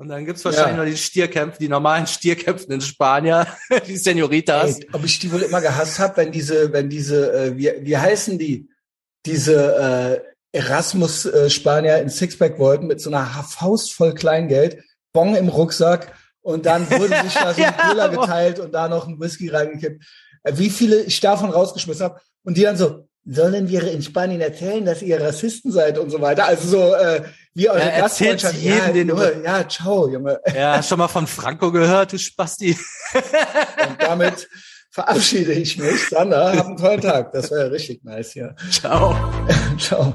Und 0.00 0.08
dann 0.08 0.24
gibt's 0.24 0.42
wahrscheinlich 0.46 0.78
Ja. 0.78 0.82
noch 0.82 0.90
die 0.90 0.96
Stierkämpfe, 0.96 1.58
die 1.58 1.68
normalen 1.68 2.06
Stierkämpfenden 2.06 2.80
Spanier, 2.80 3.46
die 3.86 3.98
Senoritas. 3.98 4.78
Ey, 4.78 4.88
ob 4.94 5.04
ich 5.04 5.18
die 5.18 5.30
wohl 5.30 5.42
immer 5.42 5.60
gehasst 5.60 5.98
habe, 5.98 6.16
wenn 6.16 6.32
diese, 6.32 6.72
wenn 6.72 6.88
diese, 6.88 7.30
äh, 7.34 7.56
wie, 7.58 7.70
wie 7.82 7.96
heißen 7.98 8.38
die? 8.38 8.70
Diese 9.26 10.24
äh, 10.54 10.58
Erasmus-Spanier 10.58 11.98
in 11.98 12.08
Sixpack 12.08 12.58
wollten 12.58 12.86
mit 12.86 13.02
so 13.02 13.10
einer 13.10 13.26
Faust 13.26 13.92
voll 13.92 14.14
Kleingeld, 14.14 14.82
Bon 15.12 15.34
im 15.36 15.48
Rucksack 15.48 16.14
und 16.40 16.64
dann 16.64 16.90
wurden 16.90 17.14
sich 17.22 17.34
da 17.34 17.52
so 17.52 17.60
Ja, 17.60 17.68
ein 17.76 17.90
Cola 17.90 18.06
geteilt 18.08 18.58
und 18.58 18.72
da 18.72 18.88
noch 18.88 19.06
ein 19.06 19.20
Whisky 19.20 19.48
reingekippt. 19.50 20.02
Äh, 20.44 20.52
Wie 20.54 20.70
viele 20.70 21.02
ich 21.02 21.20
davon 21.20 21.50
rausgeschmissen 21.50 22.04
habe 22.06 22.20
und 22.44 22.56
die 22.56 22.62
dann 22.62 22.78
so, 22.78 23.06
sollen 23.26 23.68
wir 23.68 23.82
in 23.90 24.00
Spanien 24.00 24.40
erzählen, 24.40 24.82
dass 24.86 25.02
ihr 25.02 25.20
Rassisten 25.20 25.70
seid 25.70 25.98
und 25.98 26.08
so 26.08 26.22
weiter. 26.22 26.46
Also 26.46 26.68
so, 26.68 26.94
äh, 26.94 27.22
wie 27.54 27.68
eure 27.68 27.80
Ja, 27.80 28.00
Gastfreundschaft. 28.00 28.54
jedem, 28.56 28.78
ja, 28.78 28.92
den 28.92 29.08
Junge, 29.08 29.42
ja, 29.44 29.68
ciao, 29.68 30.08
Junge. 30.08 30.40
Ja, 30.54 30.76
hast 30.76 30.88
schon 30.88 30.98
mal 30.98 31.08
von 31.08 31.26
Franco 31.26 31.70
gehört, 31.72 32.12
du 32.12 32.18
Spasti. 32.18 32.78
Und 33.14 34.00
damit 34.00 34.48
verabschiede 34.90 35.52
ich 35.52 35.78
mich. 35.78 36.08
Sander, 36.08 36.56
hab 36.56 36.66
einen 36.66 36.76
tollen 36.76 37.00
Tag. 37.00 37.32
Das 37.32 37.50
wäre 37.50 37.70
richtig 37.70 38.04
nice 38.04 38.32
hier. 38.32 38.54
Ciao. 38.70 39.16
Ciao. 39.78 40.14